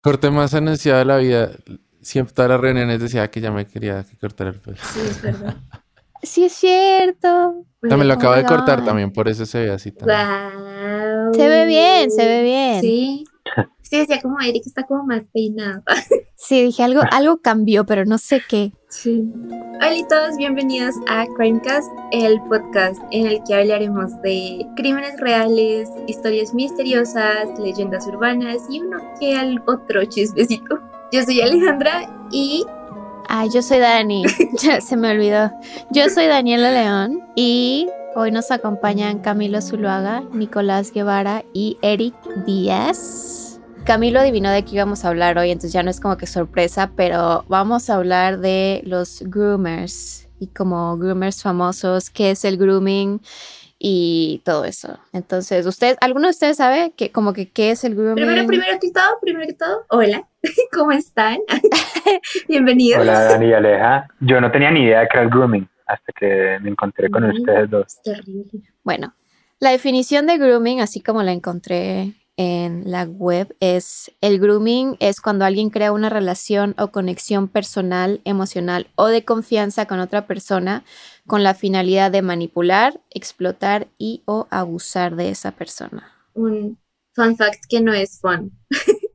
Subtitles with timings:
[0.00, 1.50] Corte más anunciado de la vida.
[2.00, 4.76] Siempre todas las reuniones decía que ya me quería cortar el pelo.
[4.80, 5.56] Sí, es verdad.
[6.20, 7.64] Sí, es cierto.
[7.80, 8.86] También lo acabo de cortar God.
[8.86, 10.18] también, por eso se ve así también.
[10.18, 11.32] Guau.
[11.32, 12.80] Se ve bien, se ve bien.
[12.80, 13.24] Sí.
[13.82, 15.82] Sí, decía como Eric está como más peinado.
[16.40, 18.72] Sí, dije algo, algo cambió, pero no sé qué.
[18.88, 19.24] Sí.
[19.74, 25.90] Hola a todos, bienvenidos a Crimecast, el podcast en el que hablaremos de crímenes reales,
[26.06, 30.78] historias misteriosas, leyendas urbanas y uno que al otro chismecito.
[31.10, 32.64] Yo soy Alejandra y
[33.30, 34.24] Ay, yo soy Dani.
[34.62, 35.52] Ya se me olvidó.
[35.90, 42.14] Yo soy Daniela León y hoy nos acompañan Camilo Zuluaga, Nicolás Guevara y Eric
[42.46, 43.60] Díaz.
[43.84, 46.92] Camilo adivinó de qué íbamos a hablar hoy, entonces ya no es como que sorpresa,
[46.94, 53.20] pero vamos a hablar de los groomers y como groomers famosos, qué es el grooming
[53.78, 54.98] y todo eso.
[55.12, 58.26] Entonces, ¿ustedes, alguno de ustedes sabe que, como que qué es el grooming?
[58.26, 60.28] primero, primero que todo, primero que todo, hola,
[60.72, 61.38] ¿cómo están?
[62.48, 63.00] Bienvenidos.
[63.00, 64.08] Hola Dani y Aleja.
[64.20, 67.24] Yo no tenía ni idea de que era el grooming hasta que me encontré con
[67.24, 67.86] ustedes dos.
[67.86, 68.62] Es terrible.
[68.84, 69.14] Bueno,
[69.58, 75.20] la definición de grooming, así como la encontré en la web, es el grooming es
[75.20, 80.84] cuando alguien crea una relación o conexión personal, emocional o de confianza con otra persona
[81.26, 86.12] con la finalidad de manipular, explotar y o abusar de esa persona.
[86.34, 86.78] un
[87.12, 88.52] fun fact que no es fun.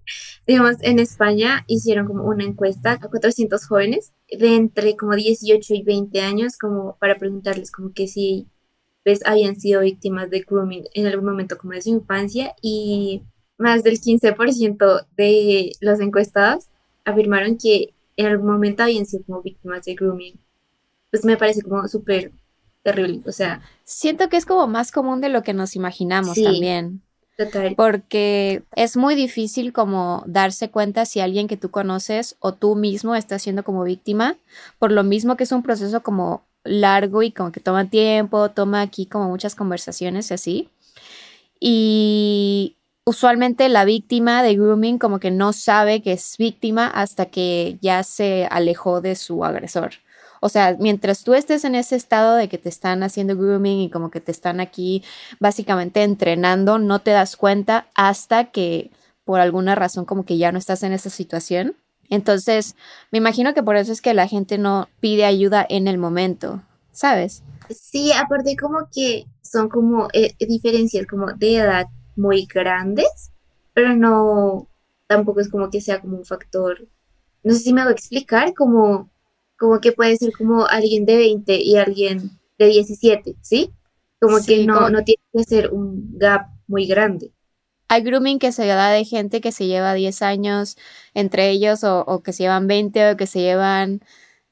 [0.48, 5.84] Digamos, en España hicieron como una encuesta a 400 jóvenes de entre como 18 y
[5.84, 8.48] 20 años, como para preguntarles como que si
[9.04, 13.22] pues, habían sido víctimas de grooming en algún momento como de su infancia y
[13.58, 16.68] más del 15% de los encuestados
[17.06, 20.40] afirmaron que en algún momento habían sido como víctimas de grooming.
[21.12, 22.32] Pues me parece como súper
[22.82, 26.44] terrible, o sea, Siento que es como más común de lo que nos imaginamos Sí.
[26.44, 27.02] también.
[27.76, 33.16] Porque es muy difícil como darse cuenta si alguien que tú conoces o tú mismo
[33.16, 34.38] estás siendo como víctima,
[34.80, 38.81] por lo mismo que es un proceso como largo y como que toma tiempo, toma
[38.81, 40.70] aquí como muchas conversaciones y así.
[41.60, 47.77] Y usualmente la víctima de grooming como que no sabe que es víctima hasta que
[47.82, 49.94] ya se alejó de su agresor.
[50.43, 53.89] O sea, mientras tú estés en ese estado de que te están haciendo grooming y
[53.89, 55.02] como que te están aquí
[55.39, 58.92] básicamente entrenando, no te das cuenta hasta que
[59.23, 61.77] por alguna razón como que ya no estás en esa situación.
[62.09, 62.76] Entonces,
[63.09, 66.61] me imagino que por eso es que la gente no pide ayuda en el momento,
[66.92, 67.42] ¿sabes?
[67.70, 71.86] Sí, aparte como que son como eh, diferencias como de edad
[72.17, 73.32] muy grandes,
[73.73, 74.67] pero no,
[75.08, 76.86] tampoco es como que sea como un factor,
[77.43, 79.09] no sé si me hago explicar, como,
[79.64, 83.72] como que puede ser como alguien de 20 y alguien de 17, ¿sí?
[84.20, 87.32] Como que no, como- no tiene que ser un gap muy grande.
[87.88, 90.76] Hay grooming que se da de gente que se lleva 10 años
[91.14, 94.02] entre ellos o, o que se llevan 20 o que se llevan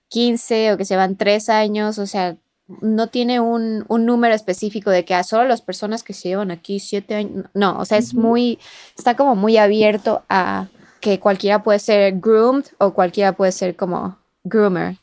[0.08, 2.38] 15 o que se llevan 3 años, o sea,
[2.82, 6.52] no tiene un, un número específico de que a solo las personas que se llevan
[6.52, 8.60] aquí 7 años, no, o sea, es muy,
[8.98, 10.68] está como muy abierto a
[11.02, 14.98] que cualquiera puede ser groomed o cualquiera puede ser como groomer.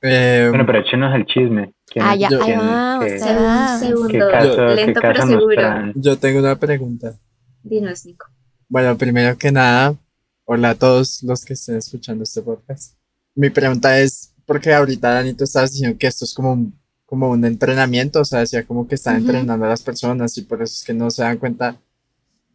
[0.00, 1.72] Eh, Bueno, pero échenos el chisme.
[1.86, 5.92] ¿Quién- Ah, ya, yo- ahí vamos, qué- ahí segundo, caso, lento pero seguro.
[5.94, 7.18] yo tengo una pregunta.
[7.62, 8.26] Dinos, Nico.
[8.68, 9.96] Bueno, primero que nada,
[10.44, 12.94] hola a todos los que estén escuchando este podcast.
[13.34, 17.30] Mi pregunta es, porque ahorita Dani, tú estabas diciendo que esto es como un, como
[17.30, 20.74] un entrenamiento, o sea, decía como que están entrenando a las personas y por eso
[20.74, 21.76] es que no se dan cuenta.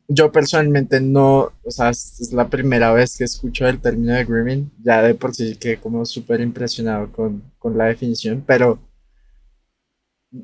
[0.07, 4.25] Yo personalmente no, o sea, es es la primera vez que escucho el término de
[4.25, 8.79] grooming, ya de por sí quedé como súper impresionado con, con la definición, pero,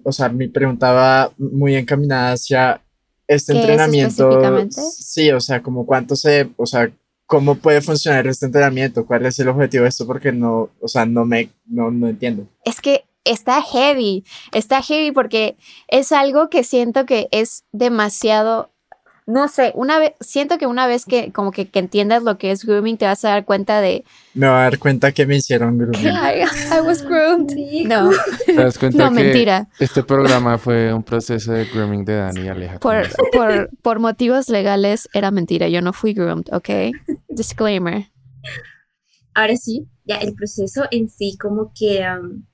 [0.04, 2.82] o sea, mi pregunta va muy encaminada hacia
[3.28, 4.30] este ¿Qué es entrenamiento.
[4.30, 4.82] específicamente?
[4.82, 6.92] Sí, o sea, como cuánto se, o sea,
[7.30, 11.06] cómo puede funcionar este entrenamiento, cuál es el objetivo de esto, porque no, o sea,
[11.06, 12.48] no me, no, no entiendo.
[12.66, 15.56] Es que está heavy, está heavy porque
[15.88, 18.72] es algo que siento que es demasiado,
[19.30, 22.50] no sé, una vez, siento que una vez que como que, que entiendas lo que
[22.50, 24.04] es grooming te vas a dar cuenta de,
[24.34, 26.08] Me voy a dar cuenta que me hicieron grooming.
[26.08, 26.42] I,
[26.76, 27.54] I was groomed.
[27.86, 28.10] No,
[28.46, 29.70] ¿Te das cuenta no, que mentira.
[29.80, 32.80] este programa fue un proceso de grooming de Dani y Aleja?
[32.80, 36.70] Por, por, por motivos legales era mentira, yo no fui groomed, ¿ok?
[37.30, 38.08] Disclaimer.
[39.36, 42.48] Ahora sí, ya el proceso en sí como que am,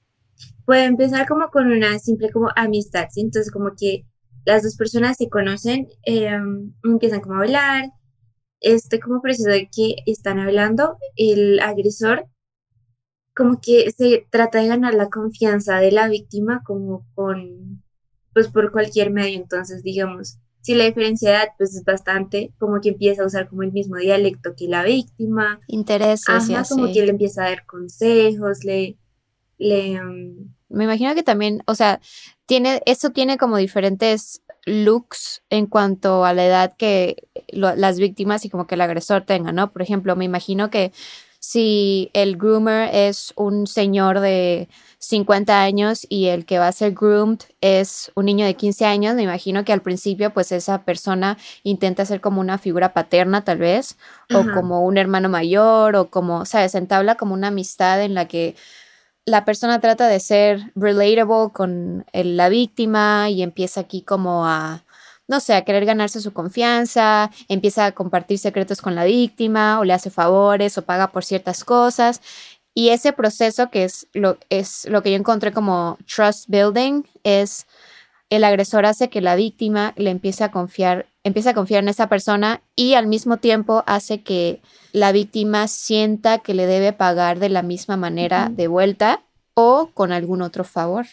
[0.66, 3.22] puede empezar como con una simple como amistad, ¿sí?
[3.22, 4.06] Entonces como que
[4.46, 7.92] las dos personas se conocen, eh, am, empiezan como a hablar,
[8.62, 12.28] este como proceso de que están hablando, el agresor
[13.36, 17.84] como que se trata de ganar la confianza de la víctima como con,
[18.34, 22.80] pues por cualquier medio, entonces digamos, si la diferencia de edad pues es bastante, como
[22.80, 26.92] que empieza a usar como el mismo dialecto que la víctima, Intereses y ajá, como
[26.92, 28.98] que le empieza a dar consejos, le,
[29.58, 32.00] le, um, Me imagino que también, o sea,
[32.46, 38.46] tiene, eso tiene como diferentes looks en cuanto a la edad que lo- las víctimas
[38.46, 39.72] y como que el agresor tenga, ¿no?
[39.72, 40.92] Por ejemplo, me imagino que
[41.40, 46.94] si el groomer es un señor de 50 años y el que va a ser
[46.94, 51.38] groomed es un niño de 15 años, me imagino que al principio pues esa persona
[51.62, 53.98] intenta ser como una figura paterna tal vez,
[54.34, 56.74] o como un hermano mayor, o como, ¿sabes?
[56.74, 58.56] Entabla como una amistad en la que
[59.26, 64.84] la persona trata de ser relatable con la víctima y empieza aquí como a,
[65.28, 69.84] no sé, a querer ganarse su confianza, empieza a compartir secretos con la víctima o
[69.84, 72.22] le hace favores o paga por ciertas cosas.
[72.76, 77.66] Y ese proceso que es lo, es lo que yo encontré como trust building es
[78.30, 82.08] el agresor hace que la víctima le empiece a confiar, empieza a confiar en esa
[82.08, 84.62] persona y al mismo tiempo hace que
[84.94, 89.24] la víctima sienta que le debe pagar de la misma manera de vuelta
[89.56, 91.08] o con algún otro favor.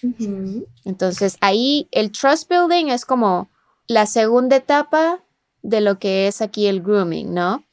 [0.85, 3.49] Entonces ahí el trust building es como
[3.89, 5.25] la segunda etapa
[5.63, 7.65] de lo que es aquí el grooming, ¿no?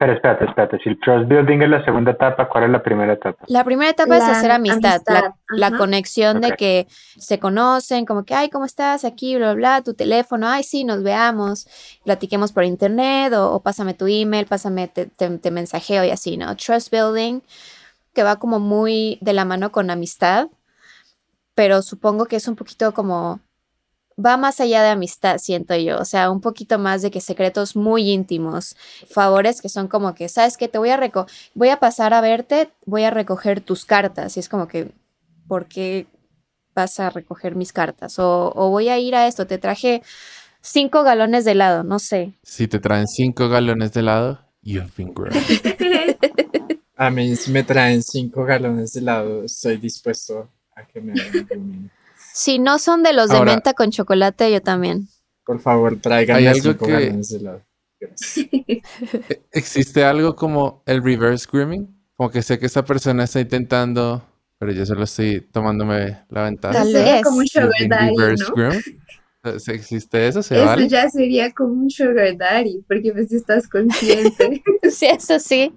[0.00, 0.78] Pero espérate, espérate.
[0.82, 3.44] Si el trust building es la segunda etapa, ¿cuál es la primera etapa?
[3.48, 5.76] La primera etapa es hacer amistad, la, amistad, la ajá.
[5.76, 9.04] conexión de que se conocen, como que, ay, ¿cómo estás?
[9.04, 11.68] Aquí, bla, bla, bla, tu teléfono, ay, sí, nos veamos,
[12.02, 16.38] platiquemos por internet o, o pásame tu email, pásame, te, te, te mensajeo y así,
[16.38, 16.56] ¿no?
[16.56, 17.42] Trust building,
[18.14, 20.48] que va como muy de la mano con amistad,
[21.54, 23.40] pero supongo que es un poquito como,
[24.24, 27.76] va más allá de amistad, siento yo, o sea, un poquito más de que secretos
[27.76, 28.76] muy íntimos,
[29.08, 30.68] favores que son como que, ¿sabes qué?
[30.68, 34.36] Te voy a reco voy a pasar a verte, voy a recoger tus cartas.
[34.36, 34.92] Y es como que,
[35.48, 36.06] ¿por qué
[36.74, 38.18] vas a recoger mis cartas?
[38.18, 40.02] O, o voy a ir a esto, te traje
[40.60, 42.34] cinco galones de helado, no sé.
[42.42, 45.34] Si te traen cinco galones de helado, you've been groomed.
[46.96, 51.90] A mí si me traen cinco galones de helado, estoy dispuesto a que me hagan.
[52.34, 55.08] Si no son de los de Ahora- menta con chocolate, yo también.
[55.44, 57.20] Por favor, tráiganme Hay algo que-.
[59.28, 61.86] E- ¿Existe algo como el reverse grooming?
[62.16, 64.22] Como que sé que esta persona está intentando,
[64.58, 66.74] pero yo solo estoy tomándome la ventaja.
[66.74, 67.22] Tal vez.
[67.22, 68.54] como un sugar daddy, reverse ¿no?
[69.42, 69.58] groomed.
[69.58, 70.42] ¿Se- ¿Existe eso?
[70.42, 70.88] ¿Se Eso vale?
[70.88, 74.62] ya sería como un sugar daddy, porque pues estás consciente.
[74.90, 75.72] sí, eso sí.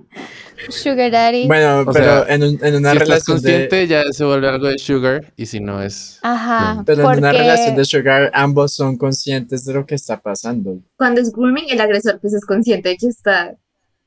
[0.69, 1.47] Sugar Daddy.
[1.47, 4.23] Bueno, O pero sea, en, un- en una si estás relación de, consciente, ya se
[4.25, 6.19] vuelve algo de sugar, y si no es...
[6.21, 6.83] Ajá.
[6.85, 10.79] pero en una porque- relación de sugar, ambos son conscientes de lo que está pasando.
[10.95, 13.55] Cuando es grooming, el agresor pues es consciente de que está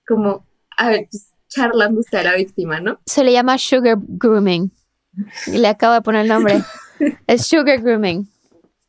[0.07, 0.47] como,
[0.79, 3.01] a ver, pues, charlando usted a la víctima, ¿no?
[3.07, 4.71] Se le llama sugar grooming.
[5.47, 6.63] Y le acabo de poner el nombre.
[7.27, 8.29] es sugar grooming.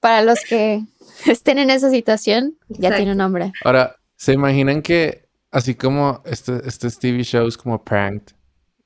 [0.08, 0.86] Para los que
[1.26, 3.52] estén en esa situación, ya tiene un nombre.
[3.66, 8.34] Ahora, ¿se imaginan que así como este, estos TV shows como Pranked,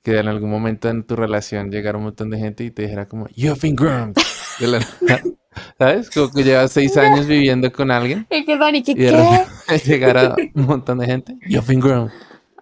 [0.01, 3.07] que en algún momento en tu relación llegara un montón de gente y te dijera
[3.07, 4.15] como, You've been groomed.
[4.59, 5.21] De la nada,
[5.77, 6.09] ¿Sabes?
[6.09, 8.43] Como que llevas seis años viviendo con alguien Y
[9.85, 12.11] llegara un montón de gente, You've been groomed.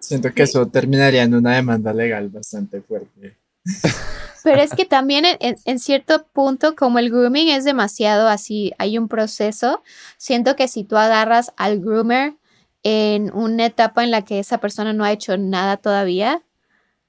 [0.00, 3.38] Siento que eso terminaría en una demanda legal bastante fuerte.
[4.42, 9.08] Pero es que también en, cierto punto, como el grooming es demasiado así, hay un
[9.08, 9.82] proceso,
[10.16, 12.36] siento que si tú agarras al groomer
[12.82, 16.42] en una etapa en la que esa persona no ha hecho nada todavía,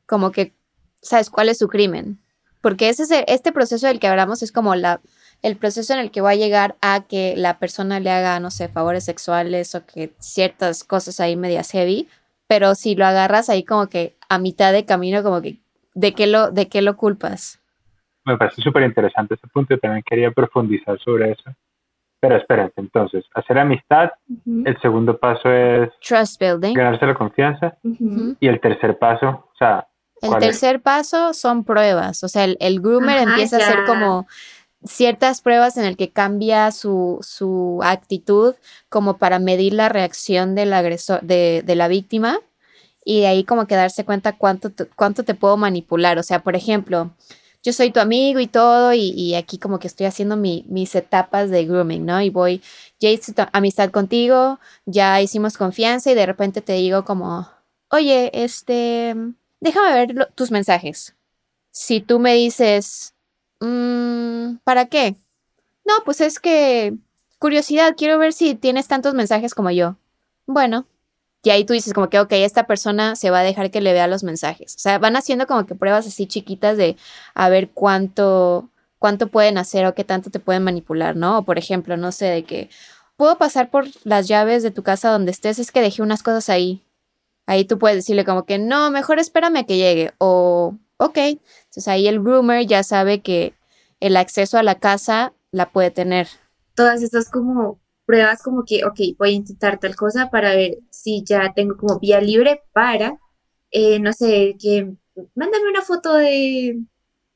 [0.06, 0.54] como que
[1.02, 2.20] sabes cuál es su crimen.
[2.60, 5.02] Porque ese es el- este proceso del que hablamos es como la,
[5.42, 8.52] el proceso en el que va a llegar a que la persona le haga, no
[8.52, 12.08] sé, favores sexuales o que ciertas cosas ahí medias heavy.
[12.48, 15.62] Pero si lo agarras ahí como que a mitad de camino, como que,
[15.94, 17.60] ¿de qué lo, de qué lo culpas?
[18.26, 19.74] Me parece súper interesante ese punto.
[19.74, 21.52] Yo también quería profundizar sobre eso.
[22.20, 24.12] Pero espérense, entonces, hacer amistad,
[24.46, 26.76] el segundo paso es Trust building.
[26.76, 27.76] ganarse la confianza
[28.40, 29.88] y el tercer paso, o sea,
[30.22, 32.24] El tercer paso son pruebas.
[32.24, 34.28] O sea, el, el groomer Ajá, empieza a hacer como
[34.84, 38.54] ciertas pruebas en el que cambia su, su actitud
[38.88, 42.38] como para medir la reacción del agresor, de, de la víctima
[43.06, 46.18] y de ahí como que darse cuenta cuánto te, cuánto te puedo manipular.
[46.20, 47.12] O sea, por ejemplo,
[47.64, 50.96] yo soy tu amigo y todo y, y aquí como que estoy haciendo mi- mis
[50.96, 52.22] etapas de grooming, ¿no?
[52.22, 52.62] Y voy,
[53.00, 57.48] ya hice amistad contigo, ya hicimos confianza y de repente te digo como,
[57.90, 59.16] oye, este,
[59.60, 61.16] déjame ver tus mensajes.
[61.72, 63.16] Si tú me dices,
[63.62, 65.16] "Mm, ¿para qué?
[65.86, 66.96] No, pues es que,
[67.40, 69.98] curiosidad, quiero ver si tienes tantos mensajes como yo.
[70.48, 70.86] Bueno,
[71.44, 73.94] y ahí tú dices como que, ok, esta persona se va a dejar que le
[73.94, 74.76] vea los mensajes.
[74.76, 76.98] O sea, van haciendo como que pruebas así chiquitas de
[77.34, 78.70] a ver cuánto,
[79.00, 81.40] cuánto pueden hacer o qué tanto te pueden manipular, ¿no?
[81.40, 82.70] O por ejemplo, no sé, de que,
[83.22, 86.50] puedo pasar por las llaves de tu casa donde estés, es que dejé unas cosas
[86.50, 86.82] ahí.
[87.46, 90.14] Ahí tú puedes decirle como que no, mejor espérame a que llegue.
[90.18, 91.18] O, ok.
[91.18, 93.54] Entonces ahí el groomer ya sabe que
[94.00, 96.30] el acceso a la casa la puede tener.
[96.74, 97.81] Todas estas como
[98.12, 101.98] pruebas como que, ok, voy a intentar tal cosa para ver si ya tengo como
[101.98, 103.18] vía libre para,
[103.72, 104.92] eh, no sé, que
[105.34, 106.78] mándame una foto de,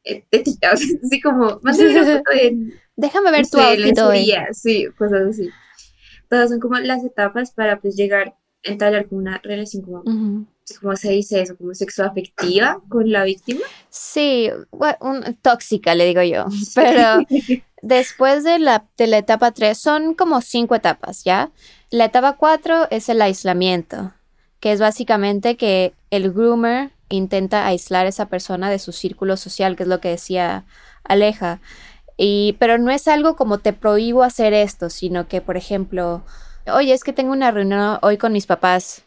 [0.03, 0.60] eh, de ti,
[1.01, 2.58] así como, mándame una foto de,
[2.98, 4.34] Déjame ver tu outfit hoy.
[4.51, 5.50] sí, cosas así.
[6.29, 10.46] Todas son como las etapas para pues llegar a entablar como una relación como, Ujú.
[10.82, 11.55] ¿cómo se dice eso?
[11.55, 13.62] Como sexoafectiva con la víctima.
[13.89, 14.50] Sí,
[15.00, 16.46] un- tóxica, le digo yo.
[16.75, 17.25] Pero
[17.85, 21.51] después de la, de la etapa 3, son como cinco etapas, ¿ya?
[21.91, 24.11] La etapa 4 es el aislamiento,
[24.59, 29.75] que es básicamente que el groomer intenta aislar a esa persona de su círculo social,
[29.75, 30.65] que es lo que decía
[31.03, 31.61] Aleja.
[32.17, 36.23] Y, pero no es algo como te prohíbo hacer esto, sino que, por ejemplo,
[36.65, 39.04] oye, es que tengo una reunión hoy con mis papás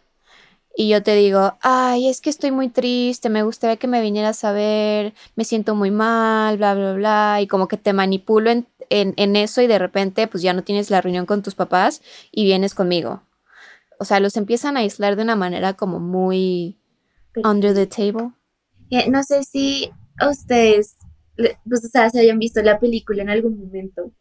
[0.81, 4.45] y yo te digo, ay, es que estoy muy triste, me gustaría que me vinieras
[4.45, 8.69] a ver, me siento muy mal, bla, bla, bla, y como que te manipulo en,
[8.89, 12.01] en, en eso y de repente pues ya no tienes la reunión con tus papás
[12.31, 13.25] y vienes conmigo.
[13.99, 16.79] O sea, los empiezan a aislar de una manera como muy
[17.43, 18.31] under the table.
[18.91, 19.91] Eh, no sé si
[20.31, 20.97] ustedes,
[21.37, 24.13] pues, o sea, se hayan visto la película en algún momento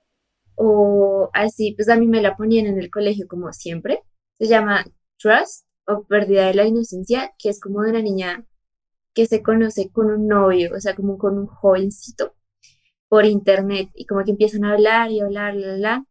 [0.56, 4.02] o así, pues a mí me la ponían en el colegio como siempre.
[4.40, 4.84] Se llama
[5.20, 8.46] Trust o Pérdida de la Inocencia, que es como de una niña
[9.16, 12.34] que se conoce con un novio, o sea, como con un jovencito
[13.10, 16.06] por internet y como que empiezan a hablar y hablar, bla, bla,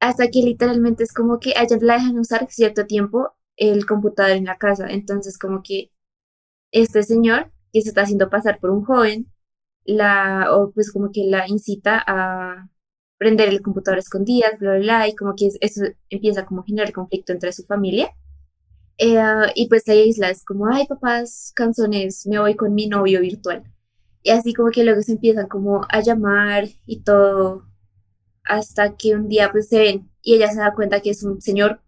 [0.00, 4.32] hasta que literalmente es como que a ella la dejan usar cierto tiempo el computador
[4.32, 4.88] en la casa.
[4.90, 5.90] Entonces, como que
[6.72, 9.30] este señor que se está haciendo pasar por un joven,
[9.84, 12.68] la, o pues como que la incita a
[13.18, 16.64] prender el computador escondidas, bla, bla, bla, y como que es- eso empieza como a
[16.66, 18.10] generar conflicto entre su familia.
[19.02, 19.16] Eh,
[19.54, 23.64] y pues ahí Isla es como, ay, papás, canzones, me voy con mi novio virtual.
[24.22, 27.66] Y así como que luego se empiezan como a llamar y todo,
[28.44, 31.40] hasta que un día pues se ven y ella se da cuenta que es un
[31.40, 31.82] señor,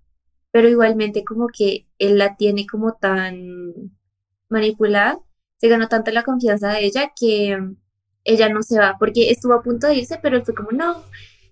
[0.52, 3.92] pero igualmente como que él la tiene como tan
[4.48, 5.18] manipulada,
[5.58, 7.58] se ganó tanto la confianza de ella que
[8.24, 11.04] ella no se va, porque estuvo a punto de irse, pero él fue como, no,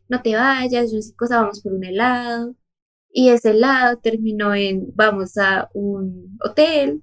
[0.09, 2.55] no te vayas, yo qué cosa, vamos por un helado.
[3.13, 7.03] Y ese helado terminó en, vamos a un hotel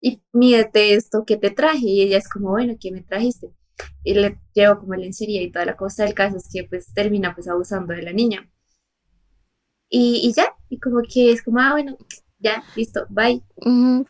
[0.00, 1.86] y mídete esto que te traje.
[1.86, 3.50] Y ella es como, bueno, ¿qué me trajiste?
[4.02, 6.04] Y le llevo como lencería y toda la cosa.
[6.04, 8.50] El caso es que pues termina pues abusando de la niña.
[9.88, 11.96] Y, y ya, y como que es como, ah, bueno,
[12.44, 13.42] ya, listo, bye.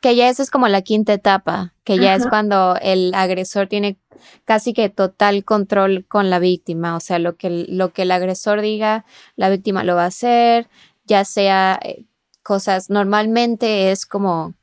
[0.00, 3.98] Que ya esa es como la quinta etapa, que ya es cuando el agresor tiene
[4.44, 8.10] casi que total control con la víctima, o sea, lo que el, lo que el
[8.10, 9.04] agresor diga,
[9.36, 10.68] la víctima lo va a hacer,
[11.04, 12.04] ya sea eh,
[12.42, 14.54] cosas, normalmente es como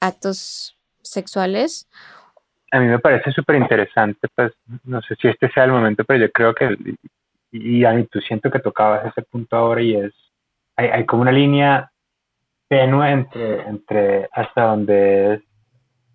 [0.00, 1.88] actos sexuales.
[2.72, 4.52] A mí me parece súper interesante, pues
[4.84, 6.76] no sé si este sea el momento, pero yo creo que,
[7.52, 10.12] y, y Ani, tú siento que tocabas ese punto ahora y es,
[10.76, 11.90] hay, hay como una línea
[12.68, 15.40] tenue entre, entre hasta donde es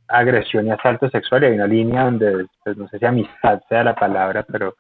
[0.08, 3.84] agresión y asalto sexual y hay una línea donde, pues, no sé si amistad sea
[3.84, 4.76] la palabra, pero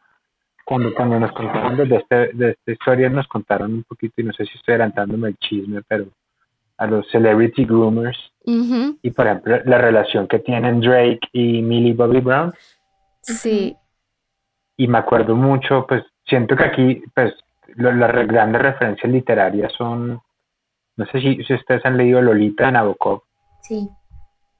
[0.65, 4.33] cuando, cuando nos contaron desde este, de esta historia nos contaron un poquito, y no
[4.33, 6.05] sé si estoy adelantándome el chisme, pero
[6.77, 8.17] a los celebrity groomers
[9.01, 12.51] y por ejemplo la relación que tienen Drake y Millie Bobby Brown.
[13.21, 13.75] Sí,
[14.77, 17.33] y me acuerdo mucho, pues siento que aquí, pues
[17.75, 20.19] lo- las grandes referencias literarias son,
[20.97, 23.21] no sé si, si ustedes han leído Lolita de Nabokov,
[23.61, 23.87] Sí.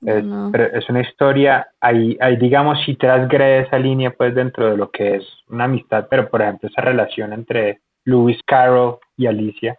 [0.06, 0.50] Es- no.
[0.52, 4.90] pero es una historia, ahí, ahí digamos si transgrede esa línea pues dentro de lo
[4.92, 9.78] que es una amistad, pero por ejemplo esa relación entre Lewis Carroll y Alicia,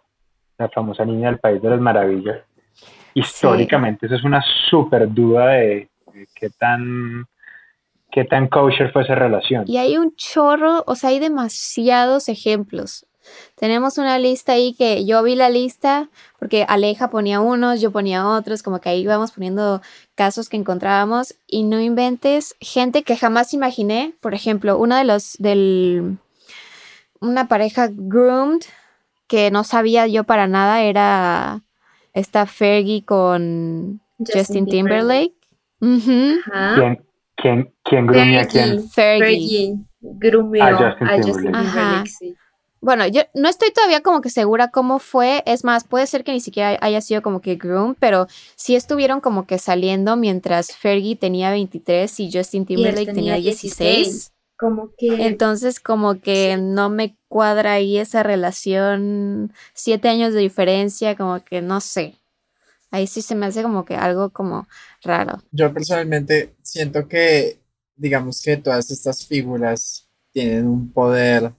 [0.57, 2.39] la famosa niña del País de las Maravillas,
[3.13, 7.25] históricamente eso es una súper duda de, de qué tan
[8.11, 9.65] qué tan kosher fue esa relación.
[9.67, 13.05] Y hay un chorro, o sea, hay demasiados ejemplos.
[13.55, 18.27] Tenemos una lista ahí que yo vi la lista porque Aleja ponía unos, yo ponía
[18.27, 19.81] otros, como que ahí íbamos poniendo
[20.15, 24.13] casos que encontrábamos y no inventes gente que jamás imaginé.
[24.21, 26.17] Por ejemplo, uno de los del
[27.19, 28.61] una pareja groomed
[29.27, 31.61] que no sabía yo para nada era
[32.13, 35.35] esta Fergie con Justin, Timberlake.
[35.81, 36.75] Ajá.
[37.35, 38.89] ¿Quién, quién, quién a quién?
[38.89, 39.19] Fergie.
[39.19, 39.75] Fergie.
[39.99, 41.67] Grumeó A Justin a Justin Timberlake.
[41.67, 42.03] Ajá.
[42.03, 42.35] Timberlake, sí.
[42.81, 45.43] Bueno, yo no estoy todavía como que segura cómo fue.
[45.45, 49.19] Es más, puede ser que ni siquiera haya sido como que groom, pero sí estuvieron
[49.19, 54.31] como que saliendo mientras Fergie tenía 23 y Justin Timberlake tenía tenía 16.
[54.57, 55.27] Como que...
[55.27, 61.61] Entonces, como que no me cuadra ahí esa relación, siete años de diferencia, como que
[61.61, 62.15] no sé.
[62.89, 64.67] Ahí sí se me hace como que algo como
[65.03, 65.41] raro.
[65.51, 67.59] Yo personalmente siento que,
[67.95, 71.51] digamos que todas estas figuras tienen un poder,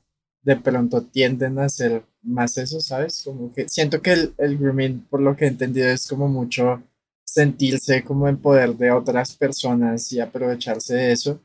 [0.42, 3.22] de pronto tienden a ser más eso, ¿sabes?
[3.24, 6.82] Como que siento que el, el grooming, por lo que he entendido, es como mucho
[7.24, 11.40] sentirse como en poder de otras personas y aprovecharse de eso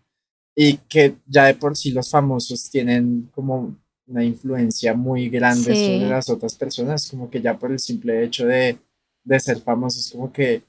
[0.56, 5.88] y que ya de por sí los famosos tienen como una influencia muy grande Sí.
[5.88, 8.78] sobre las otras personas, como que ya por el simple hecho de,
[9.24, 10.64] de ser famosos, como que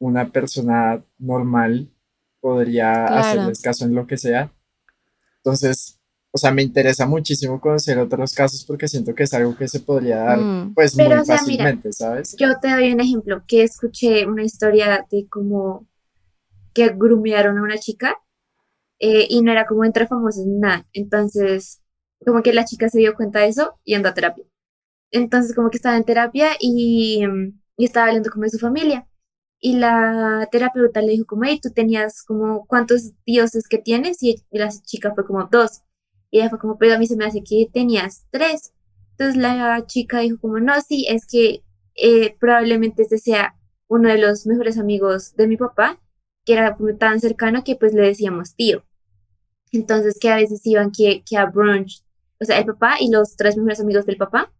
[0.00, 1.88] una persona normal
[2.40, 3.20] podría Claro.
[3.20, 4.52] hacerles caso en lo que sea.
[5.38, 6.00] Entonces,
[6.34, 9.78] o sea, me interesa muchísimo conocer otros casos porque siento que es algo que se
[9.78, 10.74] podría dar Mm.
[10.74, 12.34] pues Pero, muy o sea, mira, fácilmente, ¿sabes?
[12.36, 15.86] Yo te doy un ejemplo, que escuché una historia de como
[16.74, 18.16] que grumearon a una chica
[18.98, 20.84] eh, y no era como entre famosos nada.
[20.92, 21.80] Entonces,
[22.26, 24.44] como que la chica se dio cuenta de eso y andó a terapia.
[25.12, 29.06] Entonces, como que estaba en terapia y, mm, y estaba hablando como de su familia.
[29.60, 34.20] Y la terapeuta le dijo como, hey, tú tenías como, ¿cuántos dioses que tienes?
[34.22, 35.82] Y la chica fue como, dos.
[36.34, 38.72] Y ella fue como, pero a mí se me hace que tenías tres.
[39.12, 41.62] Entonces la chica dijo como, no, sí, es que
[41.94, 43.54] eh, probablemente este sea
[43.86, 46.02] uno de los mejores amigos de mi papá,
[46.44, 48.82] que era como tan cercano que pues le decíamos tío.
[49.70, 52.02] Entonces que a veces iban que, que a brunch,
[52.40, 54.52] o sea, el papá y los tres mejores amigos del papá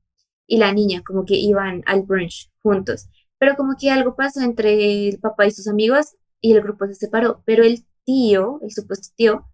[0.47, 3.09] y la niña, como que iban al brunch juntos.
[3.37, 6.95] Pero como que algo pasó entre el papá y sus amigos y el grupo se
[6.95, 7.43] separó.
[7.45, 9.45] Pero el tío, el supuesto tío,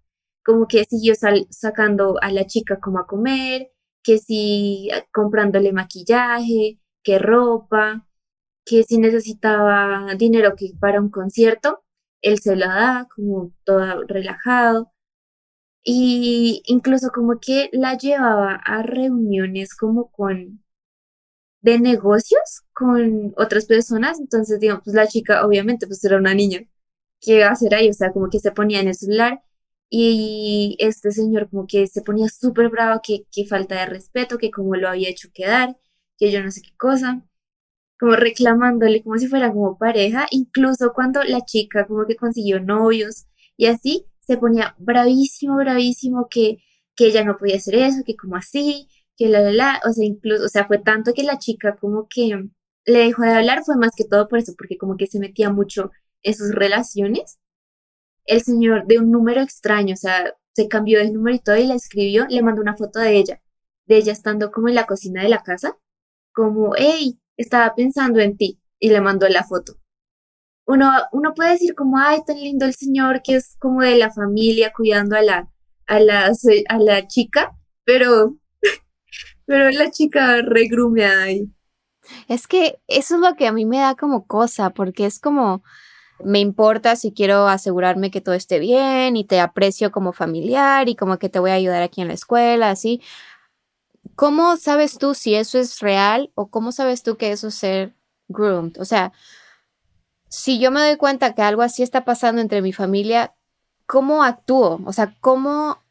[0.45, 1.15] como que siguió
[1.51, 3.71] sacando a la chica como a comer,
[4.03, 8.07] que si ah, comprándole maquillaje, que ropa,
[8.65, 11.85] que si necesitaba dinero que para un concierto,
[12.23, 14.93] él se la da como todo relajado.
[15.83, 20.63] Y incluso como que la llevaba a reuniones como con
[21.63, 24.21] de negocios con otras personas.
[24.21, 26.61] Entonces, digamos, pues la chica obviamente pues era una niña.
[27.21, 27.91] ¿Qué iba a hacer ahí?
[27.91, 29.43] O sea, como que se ponía en el celular
[29.91, 34.51] y este señor como que se ponía súper bravo, que, que falta de respeto, que
[34.51, 35.77] como lo había hecho quedar,
[36.19, 37.25] que yo no sé qué cosa,
[37.99, 43.27] como reclamándole como si fuera como pareja, incluso cuando la chica como que consiguió novios
[43.57, 46.59] y así, se ponía bravísimo, bravísimo, que,
[46.97, 50.05] que ella no podía hacer eso, que como así, que la, la, la, o sea,
[50.07, 52.49] incluso, o sea, fue tanto que la chica como que
[52.87, 55.51] le dejó de hablar, fue más que todo por eso, porque como que se metía
[55.51, 55.91] mucho
[56.23, 57.40] en sus relaciones
[58.31, 61.67] el señor de un número extraño, o sea, se cambió de número y todo y
[61.67, 63.43] le escribió, le mandó una foto de ella,
[63.87, 65.77] de ella estando como en la cocina de la casa,
[66.33, 69.75] como, hey, estaba pensando en ti, y le mandó la foto.
[70.67, 74.13] Uno, uno puede decir como, ay, tan lindo el señor que es como de la
[74.13, 75.51] familia cuidando a la,
[75.87, 76.33] a la,
[76.69, 78.37] a la chica, pero,
[79.45, 81.53] pero la chica regrumeada ahí.
[82.29, 85.65] Es que eso es lo que a mí me da como cosa, porque es como,
[86.25, 90.97] me importa si quiero asegurarme que todo esté bien y te aprecio como familiar y
[90.97, 93.01] como que te voy a ayudar aquí en la escuela, así.
[94.15, 97.95] ¿Cómo sabes tú si eso es real o cómo sabes tú que eso es ser
[98.29, 98.79] groomed?
[98.79, 99.13] O sea,
[100.29, 103.35] si yo me doy cuenta que algo así está pasando entre mi familia,
[103.87, 104.81] ¿cómo actúo?
[104.85, 105.83] O sea, ¿cómo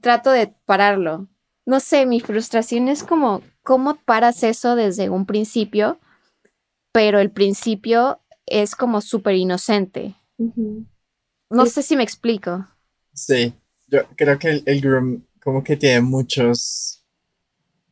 [0.00, 1.28] trato de pararlo?
[1.64, 6.00] No sé, mi frustración es como, ¿cómo paras eso desde un principio?
[6.90, 10.16] Pero el principio es como súper inocente.
[11.50, 11.70] No Sí.
[11.70, 12.66] sé si me explico.
[13.14, 13.54] Sí,
[13.88, 17.04] yo creo que el, el groom como que tiene muchas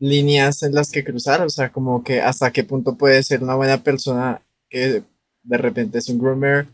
[0.00, 3.56] líneas en las que cruzar, o sea, como que hasta qué punto puede ser una
[3.56, 5.04] buena persona que
[5.42, 6.68] de repente es un groomer,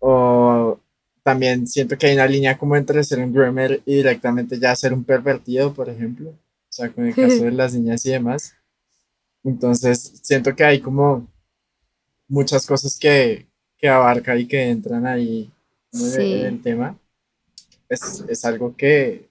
[0.00, 0.80] o
[1.24, 4.92] también siento que hay una línea como entre ser un groomer y directamente ya ser
[4.94, 6.36] un pervertido, por ejemplo, o
[6.70, 8.54] sea, con el caso de las niñas y demás.
[9.44, 11.26] Entonces, siento que hay como
[12.28, 13.46] muchas cosas que,
[13.78, 15.50] que abarca y que entran ahí
[15.92, 16.32] en el- Sí.
[16.34, 16.98] en el tema
[17.88, 19.28] es, es algo que,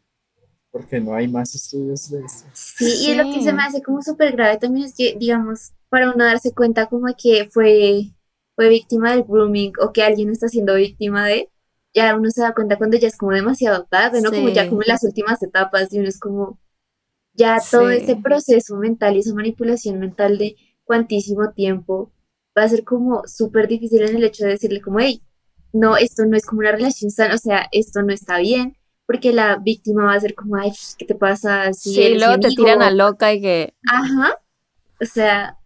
[0.71, 2.45] porque no hay más estudios de esto.
[2.53, 3.43] Sí, y lo que Sí.
[3.43, 7.07] se me hace como súper grave también es que, digamos, para uno darse cuenta como
[7.21, 8.11] que fue,
[8.55, 11.49] fue víctima del grooming o que alguien está siendo víctima de,
[11.93, 14.31] ya uno se da cuenta cuando ya es como demasiado tarde, ¿no?
[14.31, 14.69] Como ya Sí.
[14.69, 16.59] como en las últimas etapas y uno es como,
[17.33, 17.97] ya todo Sí.
[17.97, 22.11] ese proceso mental y esa manipulación mental de cuantísimo tiempo
[22.57, 25.21] va a ser como súper difícil en el hecho de decirle como, hey,
[25.73, 29.33] no, esto no es como una relación sana, o sea, esto no está bien, porque
[29.33, 31.73] la víctima va a ser como, ay, ¿qué te pasa?
[31.73, 32.63] Si Sí, luego te hijo?".
[32.63, 34.35] tiran a loca y que, Ajá.
[35.01, 35.57] O sea,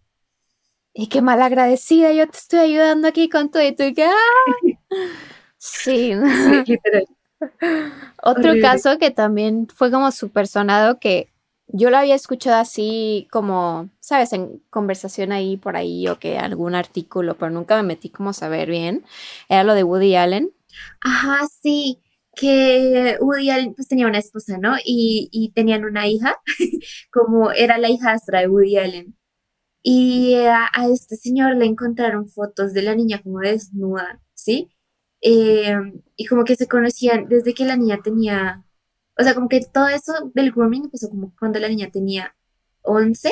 [0.93, 4.12] y qué malagradecida, yo te estoy ayudando aquí con todo y tú y que, ¡ah!
[5.58, 7.06] Sí, sí, literal.
[8.23, 8.62] Otro Horrible.
[8.62, 11.30] caso que también fue como súper sonado que
[11.73, 14.34] yo lo había escuchado así como, ¿sabes?
[14.34, 18.34] En conversación ahí por ahí o que algún artículo, pero nunca me metí como a
[18.34, 19.03] saber bien.
[19.49, 20.51] Era lo de Woody Allen.
[21.01, 21.99] Ajá, sí,
[22.36, 24.75] que Woody Allen pues tenía una esposa, ¿no?
[24.86, 26.38] Y, y tenían una hija,
[27.12, 29.15] como era la hijastra de Woody Allen.
[29.84, 34.71] Y a, este señor le encontraron fotos de la niña como desnuda, ¿sí?
[35.21, 35.75] Eh,
[36.15, 38.63] y como que se conocían desde que la niña tenía,
[39.21, 42.36] o sea, como que todo eso del grooming empezó como cuando la niña tenía
[42.81, 43.31] 11.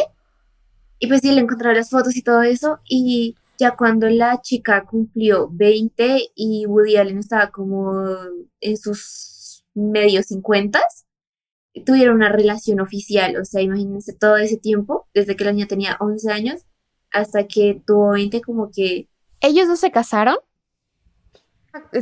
[1.00, 2.80] Y pues sí, le encontraron las fotos y todo eso.
[2.88, 7.94] Y ya cuando la chica cumplió 20 y Woody Allen estaba como
[8.62, 10.80] en sus medios 50,
[11.86, 13.38] tuvieron una relación oficial.
[13.38, 16.66] O sea, imagínense todo ese tiempo, desde que la niña tenía 11 años
[17.12, 19.10] hasta que tuvo 20, como que...
[19.42, 20.38] ¿Ellos dos se casaron?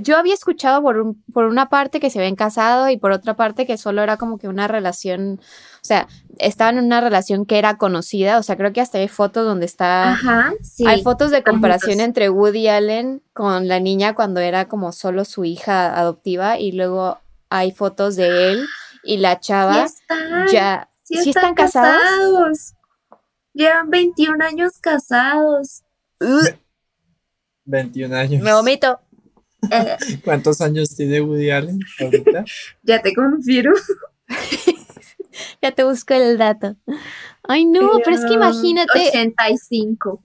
[0.02, 3.36] Yo había escuchado por, un- por una parte que se habían casado y por otra
[3.36, 7.58] parte que solo era como que una relación, o sea, estaban en una relación que
[7.58, 10.12] era conocida, o sea, creo que hasta hay fotos donde está...
[10.14, 10.86] Ajá, sí.
[10.88, 12.06] Hay fotos de comparación juntos.
[12.06, 17.20] entre Woody Allen con la niña cuando era como solo su hija adoptiva y luego
[17.50, 18.66] hay fotos de él
[19.04, 20.90] y la Sí chava están, ya...
[21.04, 22.02] sí ¿sí están están casados?
[22.02, 22.74] casados.
[23.54, 25.84] Llevan 21 años casados.
[27.66, 28.42] 21 años.
[28.44, 29.00] Me vomito.
[30.24, 32.46] ¿Cuántos años tiene Woody Allen ahorita?
[32.84, 33.76] ya te confirmo.
[35.62, 36.76] Ya te busco el dato.
[37.44, 39.10] Ay, no, pero es que imagínate.
[39.10, 40.24] 85.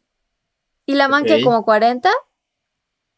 [0.86, 1.42] ¿Y la man que Ok.
[1.42, 2.10] como 40?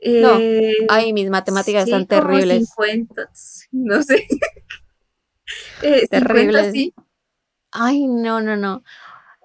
[0.00, 2.68] Eh, Ay, mis matemáticas sí, están como terribles.
[2.77, 3.31] 50,
[3.70, 4.27] no sé.
[5.83, 6.72] Eh, 50, Terribles.
[6.72, 6.94] sí.
[7.70, 8.83] Ay, no, no, no.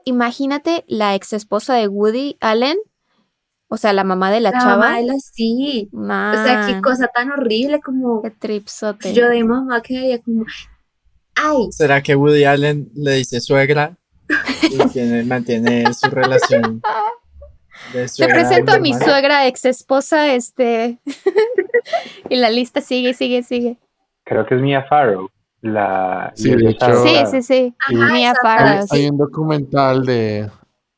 [0.05, 2.77] Imagínate la ex esposa de Woody Allen,
[3.71, 4.75] o sea, la mamá de la, La chava.
[4.77, 5.89] mamá de la sí.
[5.93, 6.05] O
[6.43, 9.13] sea, qué cosa tan horrible como qué tripsote.
[9.13, 10.43] yo de mamá que veía como,
[11.36, 13.95] ay, ¿Será que Woody Allen le dice suegra
[14.63, 16.82] y tiene- mantiene su relación?
[17.93, 20.99] de Te presento a mi suegra ex esposa, este.
[22.29, 23.77] y la lista sigue, sigue, sigue.
[24.25, 25.29] Creo que es Mia Farrow.
[25.62, 27.75] La, Sí, de hecho- Sí, sí, sí.
[27.79, 28.95] ajá, Mia Farrow, frase.
[28.95, 30.49] Hay un documental de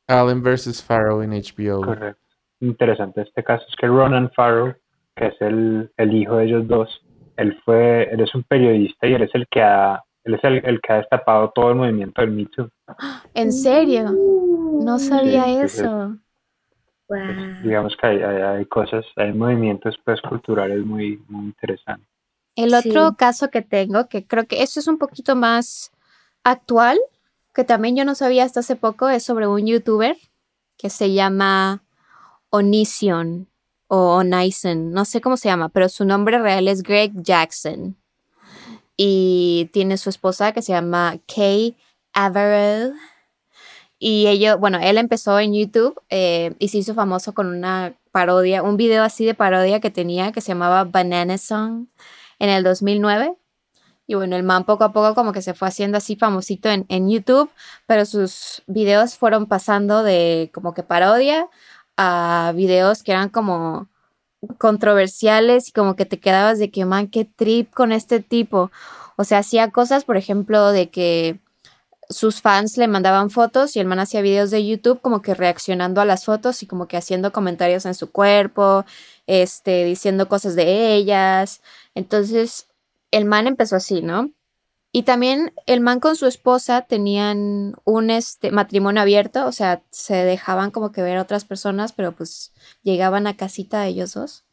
[0.08, 0.84] Allen vs.
[0.84, 1.82] Farrow en HBO.
[1.82, 2.21] Correcto.
[2.62, 4.74] Interesante este caso es que Ronan Farrow,
[5.16, 7.02] que es el, el hijo de ellos dos,
[7.38, 10.64] él fue, él es un periodista y él es el que ha, él es el,
[10.66, 12.70] el que ha destapado todo el movimiento del Me Too.
[13.34, 14.12] ¿En serio?
[14.12, 16.18] No sabía Sí, eso.
[17.64, 22.08] Digamos que hay, hay, hay cosas, hay movimientos pues culturales muy, muy interesantes.
[22.56, 23.16] El otro Sí.
[23.18, 25.92] caso que tengo, que creo que eso es un poquito más
[26.44, 27.00] actual,
[27.54, 30.16] que también yo no sabía hasta hace poco, es sobre un youtuber
[30.78, 31.82] que se llama
[32.52, 33.48] Onision
[33.88, 37.98] o Onison, no sé cómo se llama, pero su nombre real es Greg Jackson.
[38.96, 41.76] Y tiene su esposa que se llama Kay
[42.14, 42.94] Averill.
[44.00, 48.64] Y ello, bueno, él empezó en YouTube eh, y se hizo famoso con una parodia,
[48.64, 51.88] un video así de parodia que tenía que se llamaba Banana Song
[52.40, 53.36] en el 2009.
[54.08, 56.86] Y bueno, el man poco a poco como que se fue haciendo así famosito en,
[56.90, 57.50] en YouTube,
[57.88, 61.48] pero sus videos fueron pasando de como que parodia
[62.04, 63.88] a videos que eran como
[64.58, 68.72] controversiales y como que te quedabas de que, man, qué trip con este tipo.
[69.18, 71.40] O sea, hacía cosas, por ejemplo, de que
[72.10, 76.02] sus fans le mandaban fotos y el man hacía videos de YouTube como que reaccionando
[76.02, 78.86] a las fotos y como que haciendo comentarios en su cuerpo,
[79.28, 81.62] este, diciendo cosas de ellas.
[81.96, 82.68] Entonces,
[83.12, 84.32] el man empezó así, ¿no?
[84.94, 90.16] Y también el man con su esposa tenían un este, matrimonio abierto, o sea, se
[90.16, 92.52] dejaban como que ver a otras personas, pero pues
[92.84, 94.44] llegaban a casita de ellos dos.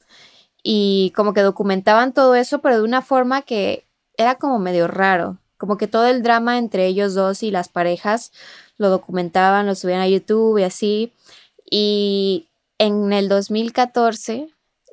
[0.62, 5.38] Y como que documentaban todo eso, pero de una forma que era como medio raro.
[5.57, 8.33] Como que todo el drama entre ellos dos y las parejas
[8.77, 11.12] lo documentaban, lo subían a YouTube y así.
[11.68, 12.48] Y
[12.79, 14.48] en el 2014,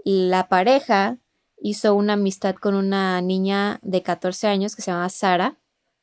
[0.05, 1.17] la pareja
[1.65, 5.58] hizo una amistad con una niña de 14 años que se llama Sara.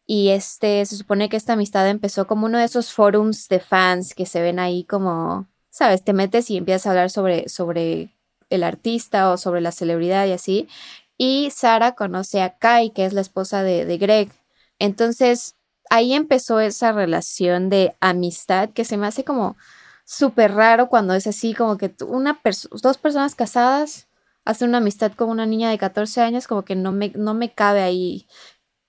[0.05, 4.15] Y este, se supone que esta amistad empezó como uno de esos forums de fans
[4.15, 8.13] que se ven ahí como, sabes, te metes y empiezas a hablar sobre, sobre
[8.51, 10.69] el artista o sobre la celebridad y así.
[11.17, 14.33] Y Sara conoce a Kai, que es la esposa de, de Greg.
[14.81, 15.55] Entonces,
[15.91, 19.57] ahí empezó esa relación de amistad que se me hace como
[20.05, 22.41] súper raro cuando es así, como que una
[22.83, 24.09] dos personas casadas
[24.45, 27.53] hacen una amistad con una niña de 14 años, como que no me, no me
[27.53, 28.27] cabe ahí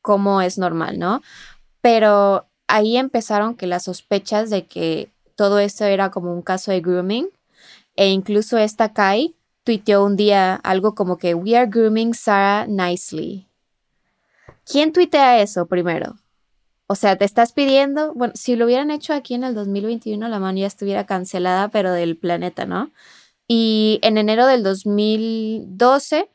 [0.02, 1.22] cómo es normal, ¿no?
[1.82, 6.82] Pero ahí empezaron que las sospechas de que todo esto era como un caso de
[6.82, 7.30] grooming
[7.96, 13.48] e incluso esta Kai tuiteó un día algo como que we are grooming Sarah nicely
[14.66, 16.16] ¿quién tuitea eso primero?
[16.88, 20.40] O sea, te estás pidiendo, bueno, si lo hubieran hecho aquí en el 2021, la
[20.40, 22.92] mano ya estuviera cancelada, pero del planeta, ¿no?
[23.56, 26.28] Y en enero del 2012,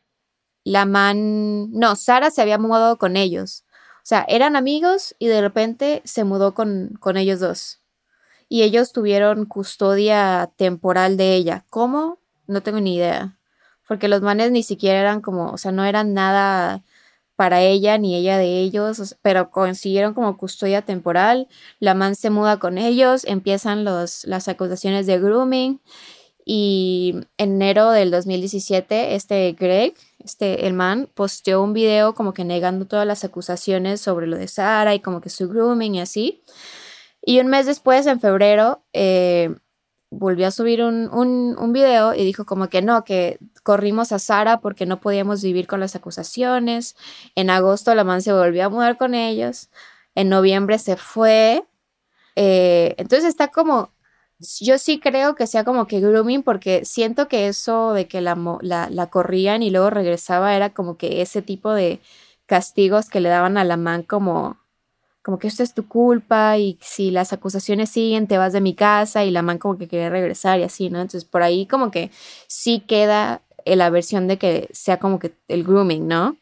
[0.63, 3.65] la man, no, Sara se había mudado con ellos.
[3.73, 7.81] O sea, eran amigos y de repente se mudó con, con ellos dos.
[8.49, 11.65] Y ellos tuvieron custodia temporal de ella.
[11.71, 12.21] ¿Cómo?
[12.47, 13.37] No tengo ni idea.
[13.89, 16.85] Porque los manes ni siquiera eran como, o sea, no eran nada
[17.35, 21.49] para ella ni ella de ellos, pero consiguieron como custodia temporal.
[21.81, 25.81] La man se muda con ellos, empiezan los, las acusaciones de grooming
[26.51, 32.43] y en enero del 2017 este Greg, este el man, posteó un video como que
[32.43, 36.43] negando todas las acusaciones sobre lo de Sara y como que su grooming y así.
[37.21, 39.57] Y un mes después, en febrero, eh,
[40.09, 44.61] volvió a subir un, un, video y dijo como que no, que corrimos a Sara
[44.61, 46.97] porque no podíamos vivir con las acusaciones.
[47.35, 49.69] En agosto la man se volvió a mudar con ellos.
[50.15, 51.63] En noviembre se fue.
[52.37, 53.93] Eh, entonces está como,
[54.61, 58.37] yo sí creo que sea como que grooming porque siento que eso de que la,
[58.63, 62.01] la, la corrían y luego regresaba era como que ese tipo de
[62.47, 64.59] castigos que le daban a la man como
[65.23, 68.75] como que esto es tu culpa y si las acusaciones siguen te vas de mi
[68.75, 71.01] casa y la man como que quiere regresar y así, ¿no?
[71.01, 72.11] Entonces por ahí como que
[72.47, 76.37] sí queda la versión de que sea como que el grooming, ¿no?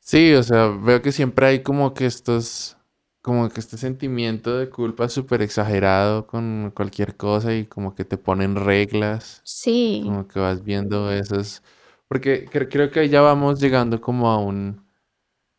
[0.00, 2.76] Sí, o sea, veo que siempre hay como que estos,
[3.22, 8.16] como que este sentimiento de culpa súper exagerado con cualquier cosa y como que te
[8.18, 9.40] ponen reglas.
[9.44, 10.02] Sí.
[10.04, 11.62] Como que vas viendo esas,
[12.08, 14.86] porque creo que ya vamos llegando como a un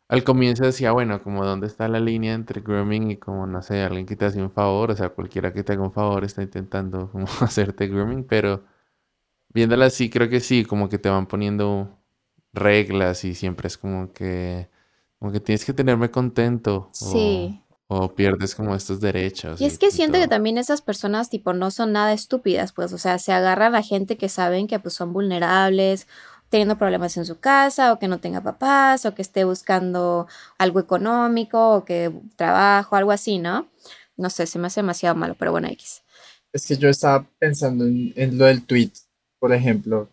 [0.08, 3.82] al comienzo decía, bueno, como dónde está la línea entre grooming y como, no sé,
[3.82, 6.42] alguien que te hace un favor, o sea, cualquiera que te haga un favor está
[6.42, 8.62] intentando como hacerte grooming, pero
[9.50, 11.98] viéndola así, creo que sí, como que te van poniendo
[12.52, 14.70] reglas y siempre es como que,
[15.22, 16.90] como que tienes que tenerme contento.
[16.90, 17.62] Sí.
[17.86, 19.60] O, pierdes como estos derechos.
[19.60, 22.98] Y es que siento que también esas personas tipo no son nada estúpidas, pues, o
[22.98, 26.08] sea, se agarran a gente que saben que pues son vulnerables
[26.48, 30.26] teniendo problemas en su casa o que no tenga papás o que esté buscando
[30.58, 33.68] algo económico o que trabajo, algo así, ¿no?
[34.16, 36.02] No sé, se me hace demasiado malo, pero bueno, X.
[36.52, 38.90] Es que yo estaba pensando en, lo del tweet,
[39.38, 40.10] por ejemplo,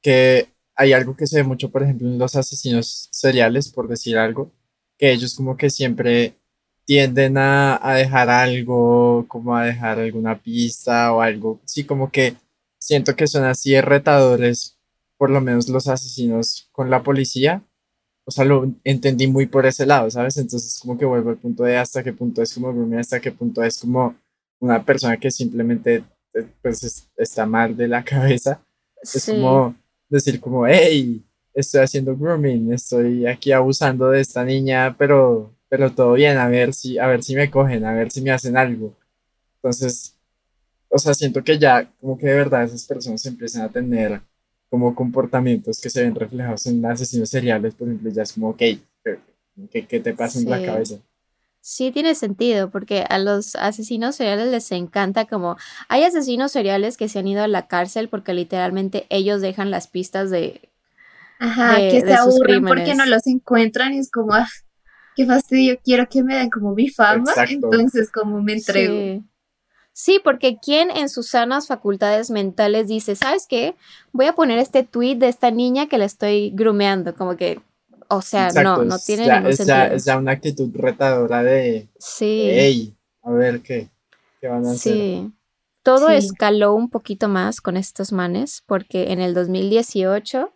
[0.00, 4.18] que hay algo que se ve mucho, por ejemplo, en los asesinos seriales, por decir
[4.18, 4.52] algo,
[4.98, 6.34] que ellos como que siempre
[6.84, 11.60] tienden a, a, dejar algo, como a dejar alguna pista o algo.
[11.64, 12.34] Sí, como que
[12.78, 14.78] siento que son así retadores
[15.22, 17.62] por lo menos los asesinos con la policía,
[18.24, 20.36] o sea, lo entendí muy por ese lado, ¿sabes?
[20.36, 23.30] Entonces como que vuelvo al punto de hasta qué punto es como grooming, hasta qué
[23.30, 24.16] punto es como
[24.58, 26.04] una persona que simplemente
[26.34, 28.60] eh, pues está mal de la cabeza.
[29.00, 29.76] Es como
[30.12, 31.22] decir como, hey,
[31.54, 36.72] estoy haciendo grooming, estoy aquí abusando de esta niña, pero, pero todo bien, a ver
[36.74, 38.94] si, a ver si me cogen, a ver si me hacen algo.
[39.56, 40.16] Entonces,
[40.88, 44.20] o sea, siento que ya como que de verdad esas personas empiezan a tener
[44.68, 48.62] como comportamientos que se ven reflejados en asesinos seriales, por ejemplo, ya es como, ok,
[49.70, 50.96] ¿qué, qué te pasa en la cabeza?
[51.64, 55.56] Sí, tiene sentido, porque a los asesinos seriales les encanta como...
[55.88, 59.86] Hay asesinos seriales que se han ido a la cárcel porque literalmente ellos dejan las
[59.86, 60.68] pistas de...
[61.38, 64.48] Ajá, que se aburren porque no los encuentran y es como, ah,
[65.14, 69.22] qué fastidio, quiero que me den como mi fama, entonces como me entrego.
[69.92, 73.76] Sí, porque ¿quién en sus sanas facultades mentales dice, ¿sabes qué?
[74.10, 77.60] Voy a poner este tweet de esta niña que la estoy grumeando, como que,
[78.16, 79.84] o sea, no, no tiene ningún sentido.
[79.84, 82.46] es ya una actitud retadora de, sí.
[82.50, 83.88] hey, a ver qué,
[84.40, 84.92] qué van a hacer.
[84.92, 85.32] Sí.
[85.82, 90.52] Todo escaló un poquito más con estos manes, porque en el 2018,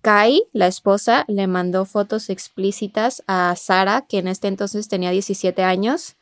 [0.00, 5.62] Kai, la esposa, le mandó fotos explícitas a Sara, que en este entonces tenía 17
[5.62, 6.16] años,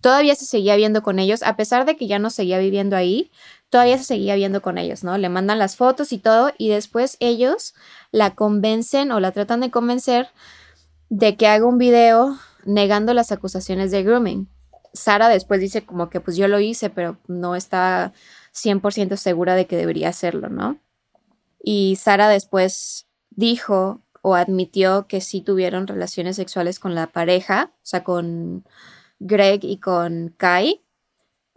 [0.00, 3.30] todavía se seguía viendo con ellos, a pesar de que ya no seguía viviendo ahí,
[3.72, 5.16] todavía se seguía viendo con ellos, ¿no?
[5.16, 7.72] Le mandan las fotos y todo y después ellos
[8.10, 10.28] la convencen o la tratan de convencer
[11.08, 14.46] de que haga un video negando las acusaciones de grooming.
[14.92, 18.12] Sara después dice como que pues yo lo hice, pero no está
[18.54, 20.78] 100% segura de que debería hacerlo, ¿no?
[21.64, 27.86] Y Sara después dijo o admitió que sí tuvieron relaciones sexuales con la pareja, o
[27.86, 28.66] sea, con
[29.18, 30.82] Greg y con Kai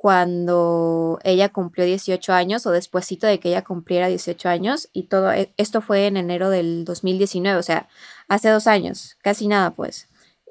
[0.06, 5.32] cuando ella cumplió 18 años o despuésito de que ella cumpliera 18 años y todo
[5.32, 7.90] e, esto fue en enero del 2019, o sea,
[8.28, 10.08] hace dos años, casi nada pues.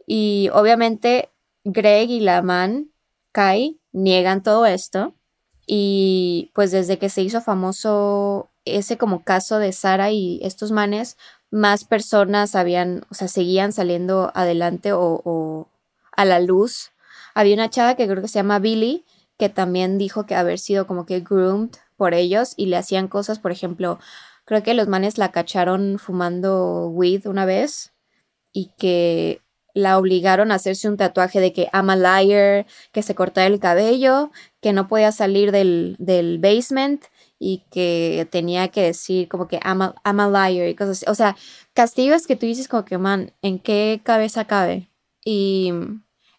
[0.09, 1.31] Y obviamente
[1.62, 2.90] Greg y la man
[3.31, 5.14] Kai niegan todo esto
[5.69, 11.17] y pues desde que se hizo famoso ese como caso de Sara y estos manes
[11.53, 15.69] más personas habían, o sea, seguían saliendo adelante o, o
[16.11, 16.90] a la luz.
[17.35, 19.05] Había una chava que creo que se llama Billy,
[19.38, 23.38] que también dijo que haber sido como que groomed por ellos y le hacían cosas,
[23.38, 23.99] por ejemplo,
[24.44, 27.92] creo que los manes la cacharon fumando weed una vez
[28.53, 29.40] y que
[29.75, 33.59] la obligaron a hacerse un tatuaje de que I'm a liar, que se cortara el
[33.59, 37.05] cabello, que no podía salir del, del basement
[37.40, 41.11] y que tenía que decir como que I'm a, liar y cosas así.
[41.11, 41.37] O sea,
[41.75, 44.88] castigos que tú dices como que, man, ¿en qué cabeza cabe?
[45.25, 45.73] Y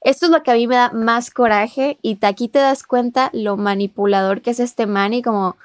[0.05, 3.31] esto es lo que a mí me da más coraje y aquí te das cuenta
[3.33, 5.57] lo manipulador que es este man y como,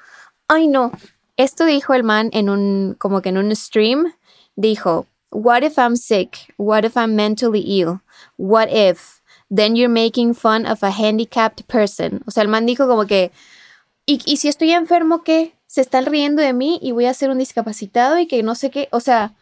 [0.47, 0.91] ay no,
[1.37, 4.13] esto dijo el man en un, como que en un stream,
[4.55, 6.53] dijo, what if I'm sick?
[6.57, 8.01] What if I'm mentally ill?
[8.37, 9.21] What if?
[9.55, 12.21] Then you're making fun of a handicapped person.
[12.25, 13.31] O sea, el man dijo como que,
[14.07, 15.53] ¿y, y si estoy enfermo qué?
[15.67, 18.71] Se están riendo de mí y voy a ser un discapacitado y que no sé
[18.71, 19.35] qué, o sea,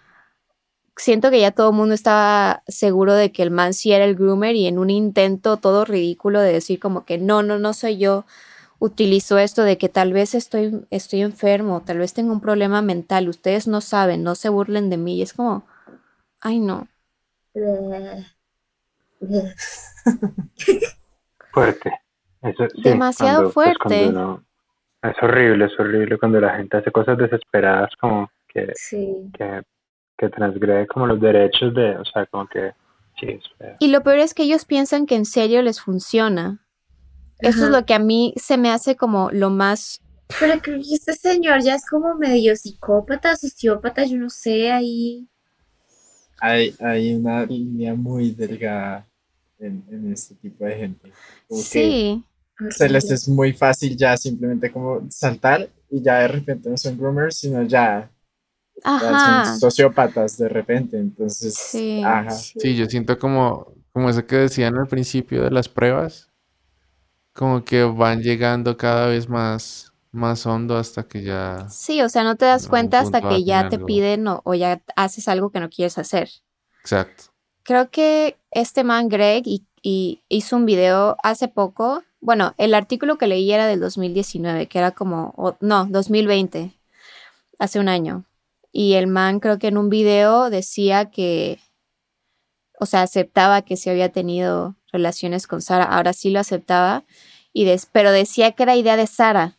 [0.99, 4.15] siento que ya todo el mundo estaba seguro de que el man sí era el
[4.15, 7.97] groomer y en un intento todo ridículo de decir como que no, no, no soy
[7.97, 8.25] yo,
[8.79, 13.27] utilizo esto de que tal vez estoy, estoy enfermo, tal vez tengo un problema mental,
[13.29, 15.17] ustedes no saben, no se burlen de mí.
[15.17, 15.65] Y es como,
[16.41, 16.87] ay no.
[21.51, 21.91] Fuerte.
[22.41, 24.07] Eso, sí, Demasiado cuando- pues, fuerte.
[24.09, 24.43] uno-
[25.01, 29.29] es horrible, es horrible cuando la gente hace cosas desesperadas como que, Sí.
[29.37, 29.61] que,
[30.19, 32.73] que transgrede como los derechos de, o sea, como que
[33.19, 33.75] sí, es feo.
[33.79, 36.59] Y lo peor es que ellos piensan que en serio les funciona.
[37.39, 37.79] Eso es Ajá.
[37.79, 40.01] lo que a mí se me hace como lo más...
[40.39, 45.27] Pero creo que este señor ya es como medio psicópata, sociópata, yo no sé, ahí.
[46.41, 49.07] Hay, hay una línea muy delgada
[49.57, 51.11] en, en este tipo de gente.
[51.47, 52.23] Como que Sí,
[52.69, 56.97] se les es muy fácil ya simplemente como saltar y ya de repente no son
[56.97, 58.11] groomers, sino ya
[58.83, 59.45] ajá.
[59.45, 60.97] son sociópatas de repente.
[60.97, 62.01] Entonces, Sí.
[62.03, 62.31] ajá.
[62.31, 66.29] Sí, yo siento como, como eso que decían al principio de las pruebas,
[67.33, 71.67] como que van llegando cada vez más, más hondo hasta que ya...
[71.69, 73.87] Sí, o sea, no te das cuenta hasta que ya te algo.
[73.87, 76.29] piden o, o ya haces algo que no quieres hacer.
[76.81, 77.25] Exacto.
[77.63, 82.03] Creo que este man Greg y, y hizo un video hace poco.
[82.19, 86.73] Bueno, el artículo que leí era del 2019, que era como, o- no, 2020,
[87.59, 88.25] hace un año.
[88.71, 91.59] Y el man creo que en un video decía que,
[92.79, 97.03] o sea, aceptaba que se había tenido relaciones con Sara, ahora sí lo aceptaba,
[97.53, 99.57] y des- pero decía que era idea de Sara.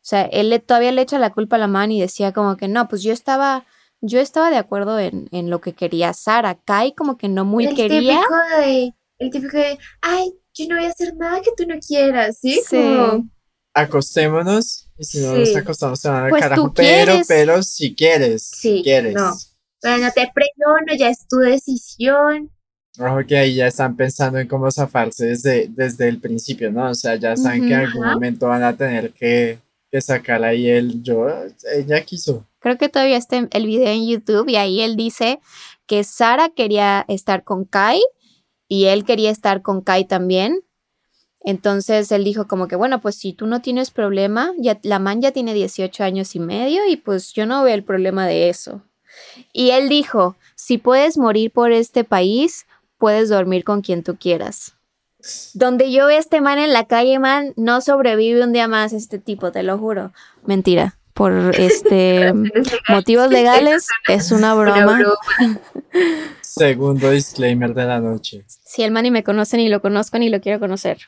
[0.00, 2.56] O sea, él le, todavía le echa la culpa a la man y decía como
[2.56, 3.66] que no, pues yo estaba,
[4.00, 6.54] yo estaba de acuerdo en, en lo que quería Sara.
[6.64, 8.20] Kai como que no muy el quería.
[8.20, 11.74] típico de, el típico de, ay, yo no voy a hacer nada que tú no
[11.86, 12.60] quieras, ¿sí?
[12.66, 12.76] Sí.
[12.76, 13.28] Como,
[13.74, 15.54] Acostémonos si no Sí.
[15.56, 17.26] acostamos se van al Pues carajo, pero, quieres.
[17.28, 19.14] pero si quieres, si Sí, quieres.
[19.14, 19.32] no.
[19.80, 22.50] pero no te presiono, ya es tu decisión.
[23.00, 26.90] Ojo que ahí ya están pensando en cómo zafarse desde, desde el principio, ¿no?
[26.90, 28.14] O sea, ya saben que en algún Ajá.
[28.14, 29.58] momento van a tener que,
[29.92, 31.28] que sacar ahí el yo,
[31.76, 32.44] ella quiso.
[32.58, 35.38] Creo que todavía está el video en YouTube y ahí él dice
[35.86, 38.00] que Sara quería estar con Kai
[38.66, 40.58] y él quería estar con Kai también.
[41.48, 45.22] Entonces él dijo como que, bueno, pues si tú no tienes problema, ya, la man
[45.22, 48.82] ya tiene 18 años y medio y pues yo no veo el problema de eso.
[49.54, 52.66] Y él dijo, si puedes morir por este país,
[52.98, 54.74] puedes dormir con quien tú quieras.
[55.54, 58.92] Donde yo veo a este man en la calle, man, no sobrevive un día más
[58.92, 60.12] este tipo, te lo juro.
[60.44, 60.98] Mentira.
[61.14, 62.30] Por este
[62.90, 65.00] motivos legales es una broma.
[66.42, 68.44] Segundo disclaimer de la noche.
[68.46, 70.98] Si el man ni me conoce, ni lo conozco, ni lo quiero conocer.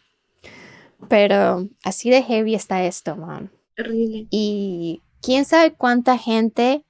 [1.09, 3.51] Pero así de heavy está esto, man.
[3.79, 4.27] Horrible.
[4.31, 6.85] Y quién sabe cuánta gente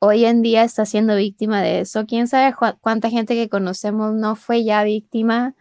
[0.00, 2.06] hoy en día está siendo víctima de eso.
[2.06, 5.54] Quién sabe cuánta gente que conocemos no fue ya víctima.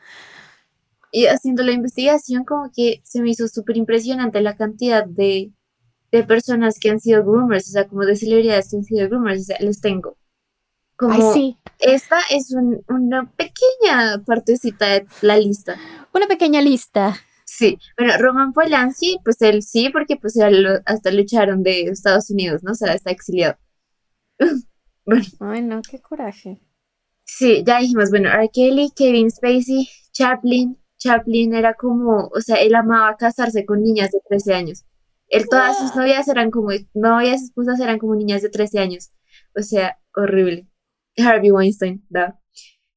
[1.12, 5.51] Y haciendo la investigación, como que se me hizo súper impresionante la cantidad de,
[6.12, 9.41] de personas que han sido groomers, o sea, como de celebridades que han sido groomers,
[9.41, 10.17] o sea, los tengo.
[10.97, 11.57] Como Ay, sí.
[11.79, 15.77] esta es un- una pequeña partecita de la lista.
[16.13, 17.15] Una pequeña lista.
[17.58, 22.30] Sí, bueno, Roman Polanski, pues él sí, porque pues lo- hasta lo echaron de Estados
[22.30, 22.74] Unidos, ¿no?
[22.74, 23.58] O sea, está exiliado.
[25.05, 26.60] bueno, Ay, no, qué coraje.
[27.26, 28.49] sí, ya dijimos, bueno, R.
[28.53, 30.78] Kelly, Kevin Spacey, Chaplin.
[30.99, 34.84] Chaplin era como, o sea, él amaba casarse con niñas de 13 años.
[35.30, 39.12] Él, todas sus novias eran como, novias, esposas eran como niñas de 13 años.
[39.55, 40.68] O sea, horrible.
[41.18, 42.39] Harvey Weinstein, da.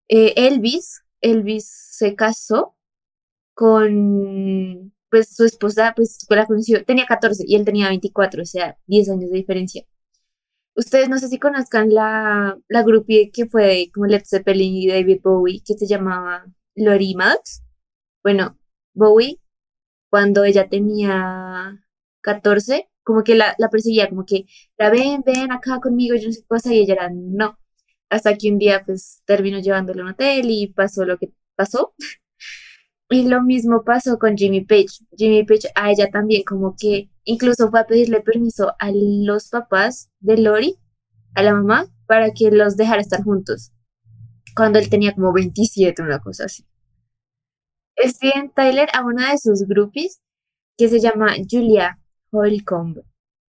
[0.08, 2.76] Eh, Elvis, Elvis se casó
[3.60, 8.78] con, pues su esposa, pues la conoció, tenía 14 y él tenía 24, o sea,
[8.86, 9.84] 10 años de diferencia.
[10.74, 15.20] Ustedes no sé si conozcan la, la groupie que fue como Led Zeppelin y David
[15.22, 17.62] Bowie, que se llamaba Lori Maddox.
[18.22, 18.58] Bueno,
[18.94, 19.40] Bowie,
[20.10, 21.84] cuando ella tenía
[22.22, 24.46] 14, como que la, la perseguía, como que
[24.78, 27.58] la ven, ven acá conmigo, yo no sé qué cosa, y ella era no.
[28.08, 31.94] Hasta que un día pues terminó llevándole a un hotel y pasó lo que pasó.
[33.12, 35.04] Y lo mismo pasó con Jimmy Page.
[35.16, 40.10] Jimmy Page a ella también como que incluso fue a pedirle permiso a los papás
[40.20, 40.76] de Lori,
[41.34, 43.72] a la mamá, para que los dejara estar juntos.
[44.54, 46.64] Cuando él tenía como 27, una cosa así.
[47.98, 50.20] Steven Tyler a una de sus groupies
[50.78, 51.98] que se llama Julia
[52.30, 53.02] Holcomb.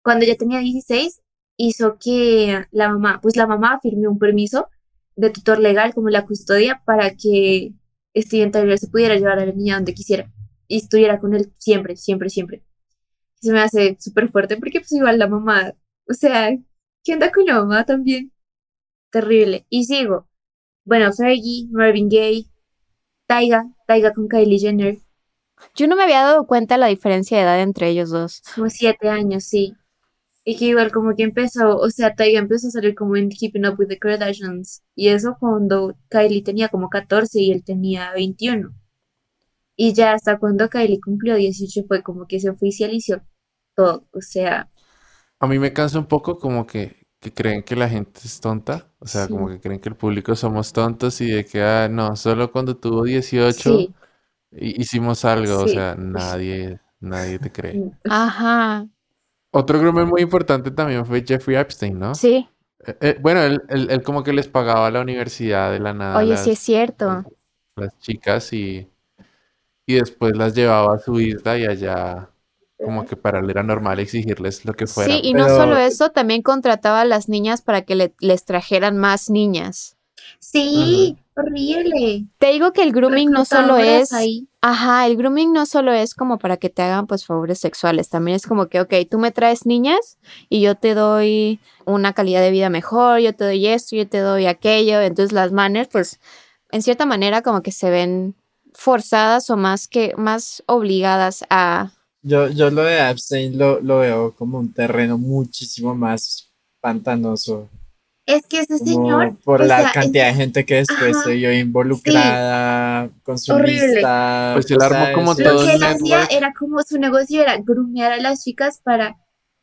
[0.03, 1.21] Cuando ella tenía 16,
[1.59, 4.69] hizo que la mamá, pues la mamá firmó un permiso
[5.15, 7.75] de tutor legal como la custodia para que
[8.15, 10.31] Steven Tyler se pudiera llevar a la niña donde quisiera
[10.69, 12.65] y estuviera con él siempre, siempre, siempre.
[13.41, 15.75] Se me hace súper fuerte porque pues igual la mamá,
[16.09, 16.51] o sea,
[17.05, 18.33] ¿qué onda con la mamá también?
[19.11, 19.67] Terrible.
[19.69, 20.29] Y sigo.
[20.85, 22.47] Bueno, Fergie, Marvin Gaye,
[23.27, 24.99] Taiga, Taiga con Kylie Jenner.
[25.75, 28.43] Yo no me había dado cuenta de la diferencia de edad entre ellos dos.
[28.55, 29.75] Como siete años, sí.
[30.45, 33.67] Y que igual como que empezó, o sea, Taiga empezó a salir como en Keeping
[33.67, 34.83] Up with the Kardashians.
[34.97, 38.75] Y eso cuando Kylie tenía como 14 y él tenía 21.
[39.77, 43.23] Y ya hasta cuando Kylie cumplió 18 fue como que se oficializó
[43.77, 44.07] todo.
[44.13, 44.71] O sea,
[45.41, 48.93] A mí me cansa un poco como que, que creen que la gente es tonta.
[48.99, 49.33] O sea, Sí.
[49.33, 52.77] como que creen que el público somos tontos y de que, ah, no, solo cuando
[52.77, 53.95] tuvo 18 sí.
[54.53, 55.61] hi- hicimos algo.
[55.61, 57.85] O sea, nadie, nadie te cree.
[58.09, 58.87] Ajá.
[59.53, 62.15] Otro groomer muy importante también fue Jeffrey Epstein, ¿no?
[62.15, 62.49] Sí.
[62.87, 65.93] Eh, eh, bueno, él, él- él como que les pagaba a la universidad de la
[65.93, 67.25] nada Oye, sí es cierto.
[67.77, 68.89] las chicas y,
[69.87, 72.29] y después las llevaba a su isla y allá
[72.79, 75.15] como que para él era normal exigirles lo que fuera.
[75.15, 78.97] Sí, y no solo eso, también contrataba a las niñas para que le- les trajeran
[78.97, 79.97] más niñas.
[80.43, 82.27] Sí, horrible.
[82.39, 84.49] Te digo que el grooming no solo es, ahí.
[84.61, 88.35] ajá, el grooming no solo es como para que te hagan pues favores sexuales, también
[88.35, 90.19] es como que, ok, tú me traes niñas
[90.49, 94.19] y yo te doy una calidad de vida mejor, yo te doy esto, yo te
[94.19, 96.19] doy aquello, entonces las manners pues
[96.73, 98.35] en cierta manera como que se ven
[98.75, 104.35] forzadas o más que más obligadas a Yo, yo lo de Epstein lo, lo veo
[104.35, 107.69] como un terreno muchísimo más pantanoso.
[108.25, 111.33] Es que ese como señor, por la sea, cantidad de gente que después Ajá, se
[111.35, 114.51] vio involucrada, consumista.
[114.55, 117.57] Pues él armó como es- lo todo que él hacía era como su negocio era
[117.59, 119.17] grumear a las chicas para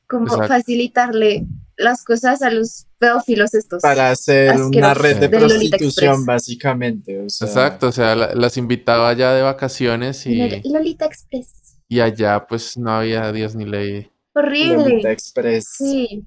[0.07, 0.47] como Exacto.
[0.47, 1.45] facilitarle
[1.78, 3.82] las cosas a los pedófilos estos.
[3.82, 7.22] para hacer una red de prostitución, básicamente.
[7.22, 11.78] O sea, Exacto, o sea, la- las invitaba allá de vacaciones y, Lolita Express.
[11.88, 14.12] y allá pues no había Dios ni ley.
[14.36, 14.78] Horrible.
[14.89, 15.70] Lolita Express.
[15.78, 16.26] Sí.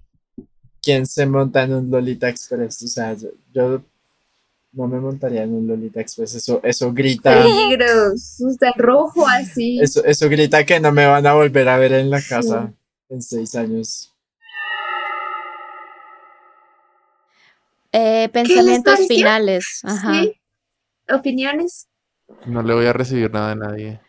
[0.83, 2.83] ¿Quién se monta en un Lolita Express?
[2.83, 3.83] O sea, yo, yo
[4.73, 6.35] no me montaría en un Lolita Express.
[6.35, 7.43] Eso, eso grita.
[7.43, 8.41] Peligros.
[8.41, 9.79] O sea, rojo así.
[9.81, 12.73] Eso, eso grita que no me van a volver a ver en la casa
[13.09, 14.13] en seis años.
[17.93, 19.81] eh, pensamientos finales.
[19.85, 20.23] Ajá.
[20.23, 20.41] Sí.
[21.11, 21.87] ¿Opiniones?
[22.47, 24.01] No le voy a recibir nada de nadie.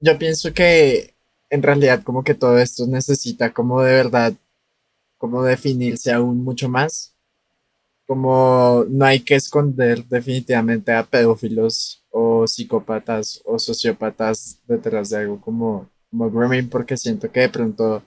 [0.00, 1.14] Yo pienso que
[1.48, 4.32] en realidad como que todo esto necesita como de verdad,
[5.20, 7.14] como definirse aún mucho más.
[8.06, 15.40] Como no hay que esconder definitivamente a pedófilos o psicópatas o sociópatas detrás de algo
[15.40, 18.02] como, como grooming porque siento que de pronto,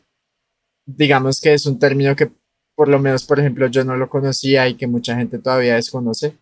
[0.85, 2.31] digamos que es un término que
[2.75, 6.35] por lo menos, por ejemplo, yo no lo conocía y que mucha gente todavía desconoce.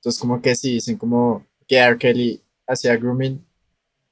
[0.00, 1.96] Entonces como que sí dicen como que R.
[1.98, 3.40] Kelly hacía grooming,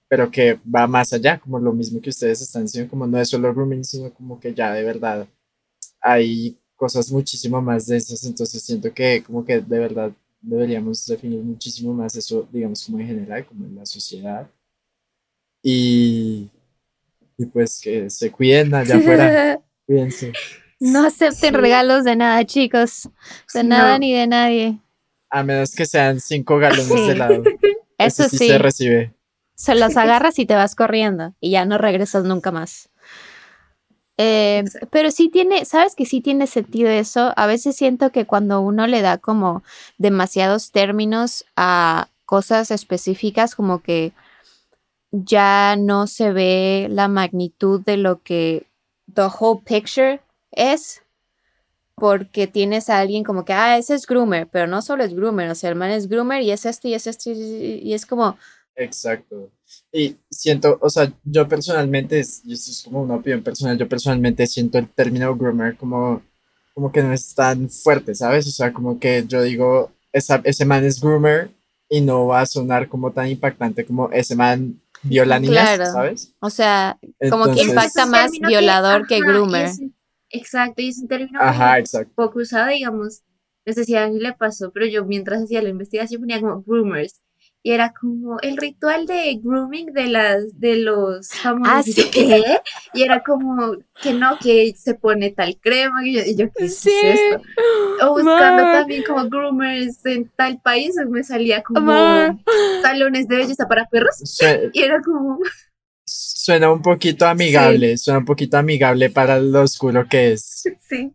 [0.09, 3.29] pero que va más allá, como lo mismo que ustedes están diciendo, como no es
[3.29, 5.27] solo grooming, sino como que ya de verdad
[6.03, 11.95] hay cosas muchísimo más densas, entonces siento que como que de verdad deberíamos definir muchísimo
[11.95, 14.49] más eso, digamos, como en general, como en la sociedad.
[15.63, 16.51] Y,
[17.39, 20.33] y pues que se cuiden allá afuera, cuídense.
[20.81, 21.61] no acepten Sí.
[21.61, 23.09] regalos de nada, chicos.
[23.55, 23.99] De Sí, nada no.
[24.01, 24.79] ni de nadie.
[25.31, 27.07] A menos que sean cinco galones Sí.
[27.07, 27.43] de helado.
[27.99, 29.15] Eso Ese sí, se recibe.
[29.55, 32.89] se los agarras y te vas corriendo y ya no regresas nunca más.
[34.19, 34.89] Eh, Exacto.
[34.91, 37.33] pero sí tiene, sabes que sí tiene sentido eso.
[37.37, 39.63] A veces siento que cuando uno le da como
[39.99, 44.13] demasiados términos a cosas específicas, como que
[45.11, 48.67] ya no se ve la magnitud de lo que
[49.13, 51.03] the whole picture es.
[51.95, 55.51] Porque tienes a alguien como que, ah, ese es groomer, pero no solo es groomer,
[55.51, 58.39] o sea, el man es groomer y es esto y es esto y es como,
[58.77, 59.51] Exacto.
[59.93, 63.89] Y siento, o sea, yo personalmente, es- y esto es como una opinión personal, yo
[63.89, 66.23] personalmente siento el término groomer como
[66.75, 68.47] como que no es tan fuerte, ¿sabes?
[68.47, 71.51] O sea, como que yo digo, esa, ese man es groomer
[71.87, 75.93] y no va a sonar como tan impactante como ese man viola niñas, Claro.
[75.93, 76.35] ¿sabes?
[76.41, 76.99] O sea,
[77.31, 79.67] como que impacta más violador que ajá, groomer.
[79.67, 79.81] es
[80.31, 82.13] exacto, y es un término Ajá, muy exacto.
[82.15, 83.21] poco usado, digamos.
[83.67, 86.63] No sé si a alguien le pasó, pero yo mientras hacía la investigación ponía como
[86.63, 87.21] groomers.
[87.65, 91.73] Y era como el ritual de grooming de las de los famosos.
[91.73, 92.11] Ah, sí.
[92.11, 92.43] ¿qué?
[92.93, 96.07] Y era como que no, que se pone tal crema.
[96.07, 97.43] Y yo, y yo, ¿qué es esto?
[98.03, 98.73] O buscando Ma.
[98.73, 102.37] también como groomers en tal país, me salía como Ma.
[102.83, 104.17] salones de belleza para perros.
[104.73, 105.39] Y era como,
[106.05, 110.65] Suena un poquito amigable, suena un poquito amigable para lo oscuro que es.
[110.89, 111.15] sí.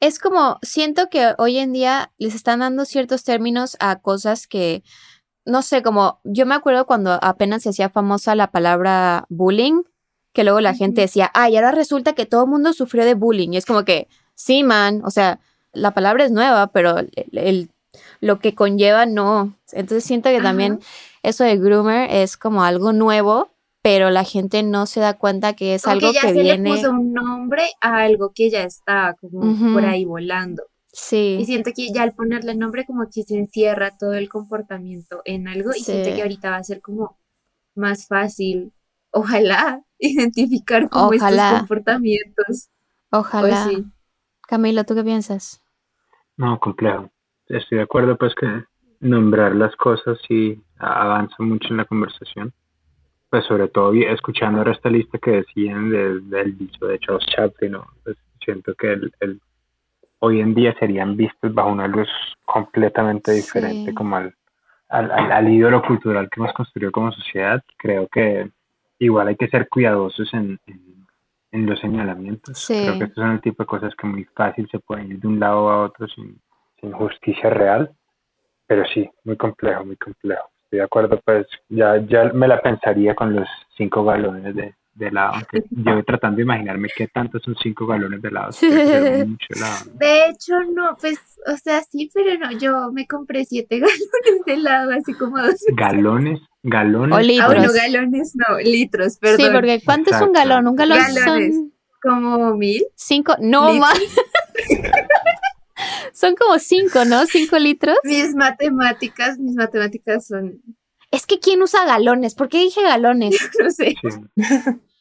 [0.00, 4.82] Es como, siento que hoy en día les están dando ciertos términos a cosas que,
[5.48, 9.82] no sé, como yo me acuerdo cuando apenas se hacía famosa la palabra bullying,
[10.32, 13.50] que luego la gente decía, ay, ahora resulta que todo el mundo sufrió de bullying.
[13.52, 15.40] Y es como que, sí, man, o sea,
[15.72, 17.70] la palabra es nueva, pero el, el-
[18.20, 19.54] lo que conlleva no.
[19.72, 20.78] Entonces siento que también
[21.22, 23.48] eso de groomer es como algo nuevo,
[23.82, 26.42] pero la gente no se da cuenta que es Como algo que ya que se
[26.42, 26.70] viene.
[26.70, 30.64] le puso un nombre a algo que ya está como por ahí volando.
[31.36, 35.22] Y Sí, siento que ya al ponerle nombre como que se encierra todo el comportamiento
[35.24, 37.18] en algo y siento que ahorita va a ser como
[37.74, 38.72] más fácil,
[39.10, 41.46] ojalá, identificar como Ojalá.
[41.46, 42.70] estos comportamientos.
[43.10, 43.64] ojalá.
[43.64, 43.84] Pues sí.
[44.48, 45.62] Camilo, ¿tú qué piensas?
[46.36, 47.10] No, complejo.
[47.48, 48.64] Estoy de acuerdo pues que
[49.00, 52.52] nombrar las cosas sí avanza mucho en la conversación.
[53.30, 57.86] Pues sobre todo escuchando ahora esta lista que decían del, viso de Charles Chaplin, ¿no?
[58.04, 59.40] Pues siento que el, el-
[60.20, 62.08] hoy en día serían vistos bajo una luz
[62.44, 63.94] completamente diferente Sí.
[63.94, 64.34] como al,
[64.88, 67.62] al, al- al ídolo cultural que hemos construido como sociedad.
[67.76, 68.50] Creo que
[68.98, 71.06] igual hay que ser cuidadosos en, en,
[71.52, 72.58] en los señalamientos.
[72.58, 72.74] Sí.
[72.84, 75.28] Creo que estos son el tipo de cosas que muy fácil se pueden ir de
[75.28, 76.40] un lado a otro sin,
[76.80, 77.90] sin justicia real.
[78.66, 80.48] Pero sí, muy complejo, muy complejo.
[80.64, 85.08] Estoy de acuerdo, pues ya, ya me la pensaría con los cinco galones de, de
[85.08, 85.32] helado.
[85.36, 88.50] Aunque yo voy tratando de imaginarme qué tanto son cinco galones de helado.
[89.26, 89.46] Mucho.
[89.60, 89.92] ¿no?
[89.98, 94.52] De hecho, no, pues, o sea, sí, pero no, yo me compré siete galones de
[94.54, 95.64] helado así como dos.
[95.76, 97.14] Galones, galones.
[97.14, 97.46] O Ah, litros.
[97.54, 99.38] bueno, galones, no, litros, perdón.
[99.38, 100.66] Sí, porque ¿cuánto es un galón?
[100.68, 101.54] Un galón Galones.
[101.54, 101.72] son
[102.02, 102.84] Como mil.
[102.94, 103.80] cinco, no Litros.
[103.80, 103.98] más.
[106.12, 107.24] son como cinco, ¿no?
[107.26, 107.96] Cinco litros.
[108.04, 110.60] Mis matemáticas, mis matemáticas son,
[111.10, 112.34] Es que ¿quién usa galones?
[112.34, 113.36] ¿Por qué dije galones?
[113.62, 113.94] no sé.
[114.00, 114.08] Sí.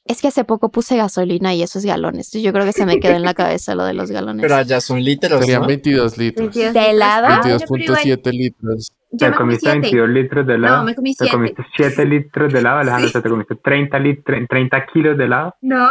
[0.10, 2.32] Es que hace poco puse gasolina y eso es galones.
[2.32, 4.42] Yo creo que se me quedó en la cabeza lo de los galones.
[4.42, 5.68] Pero allá son litros, Serían ¿no?
[5.68, 6.46] 22 litros.
[6.56, 7.28] 22 ¿De helado?
[7.30, 8.92] Ah, bueno, pero igual, 22.7 litros.
[9.12, 9.80] Yo Te me comí comiste siete.
[9.82, 10.78] 22 litros de helado.
[10.78, 11.32] No, me comí Te siete.
[11.32, 13.08] comiste 7 litros de helado, Alejandro.
[13.10, 13.22] Sí.
[13.22, 15.56] Te comiste 30, lit 30 kilos de helado.
[15.62, 15.88] No,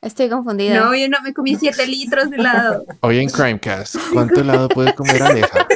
[0.00, 0.80] Estoy confundida.
[0.80, 2.84] no, yo no me comí 7 litros de helado.
[3.00, 5.66] Hoy en Crimecast, ¿cuánto helado puede comer Aleja?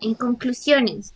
[0.00, 1.14] En conclusiones,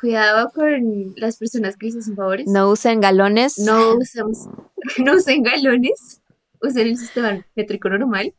[0.00, 2.46] cuidado con las personas que les hacen favores.
[2.46, 3.58] No usen galones.
[3.58, 4.48] No usamos,
[4.98, 6.22] no usen galones,
[6.62, 8.34] usen el sistema métrico normal.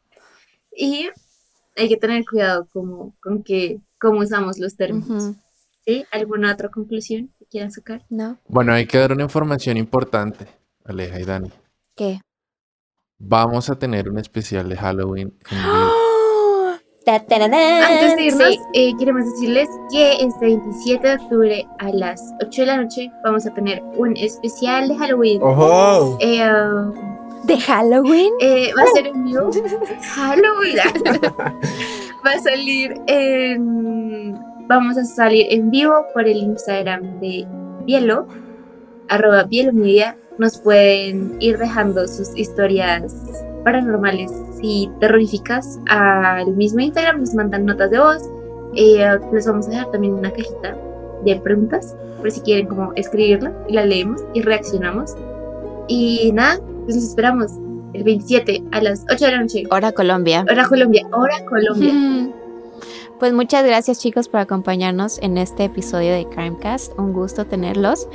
[0.76, 1.09] Y
[1.78, 5.36] hay que tener cuidado como, con que, cómo usamos los términos.
[5.86, 6.05] ¿Sí?
[6.12, 8.05] ¿Alguna otra conclusión que quieran sacar?
[8.09, 8.38] No.
[8.47, 10.47] Bueno, hay que dar una información importante,
[10.86, 11.51] Aleja y Dani.
[11.95, 12.22] ¿Qué?
[13.18, 15.91] Vamos a tener un especial de Halloween en vivo.
[17.08, 18.60] Antes de irnos, Sí.
[18.74, 23.45] eh, queremos decirles que este 27 de octubre a las 8 de la noche vamos
[23.47, 25.41] a tener un especial de Halloween.
[25.41, 26.18] ¡Ojo!
[26.20, 26.93] Eh, um,
[27.45, 28.32] ¿De Halloween?
[28.39, 29.49] eh, va a ser en vivo.
[30.16, 30.78] Halloween.
[32.26, 34.39] va a salir en.
[34.68, 37.45] Vamos a salir en vivo por el Instagram de
[37.86, 38.28] Bielo,
[39.10, 40.18] arroba Bielo Media.
[40.38, 43.14] Nos pueden ir dejando sus historias
[43.64, 44.32] paranormales
[44.62, 47.20] y terroríficas al mismo Instagram.
[47.20, 48.30] Nos mandan notas de voz.
[48.76, 50.78] Eh, les vamos a dejar también una cajita
[51.26, 55.16] de preguntas por si quieren como escribirla y la leemos y reaccionamos.
[55.88, 57.51] Y nada, pues los esperamos
[57.93, 59.64] el 27 a las 8 de la noche.
[59.70, 60.45] Hora Colombia.
[60.49, 62.34] Hora Colombia, hora Colombia.
[63.22, 66.97] Pues muchas gracias chicos por acompañarnos en este episodio de Crimecast.
[66.97, 68.07] Un gusto tenerlos.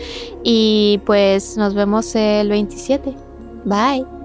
[0.42, 3.14] Y pues nos vemos el 27.
[3.64, 4.15] Bye.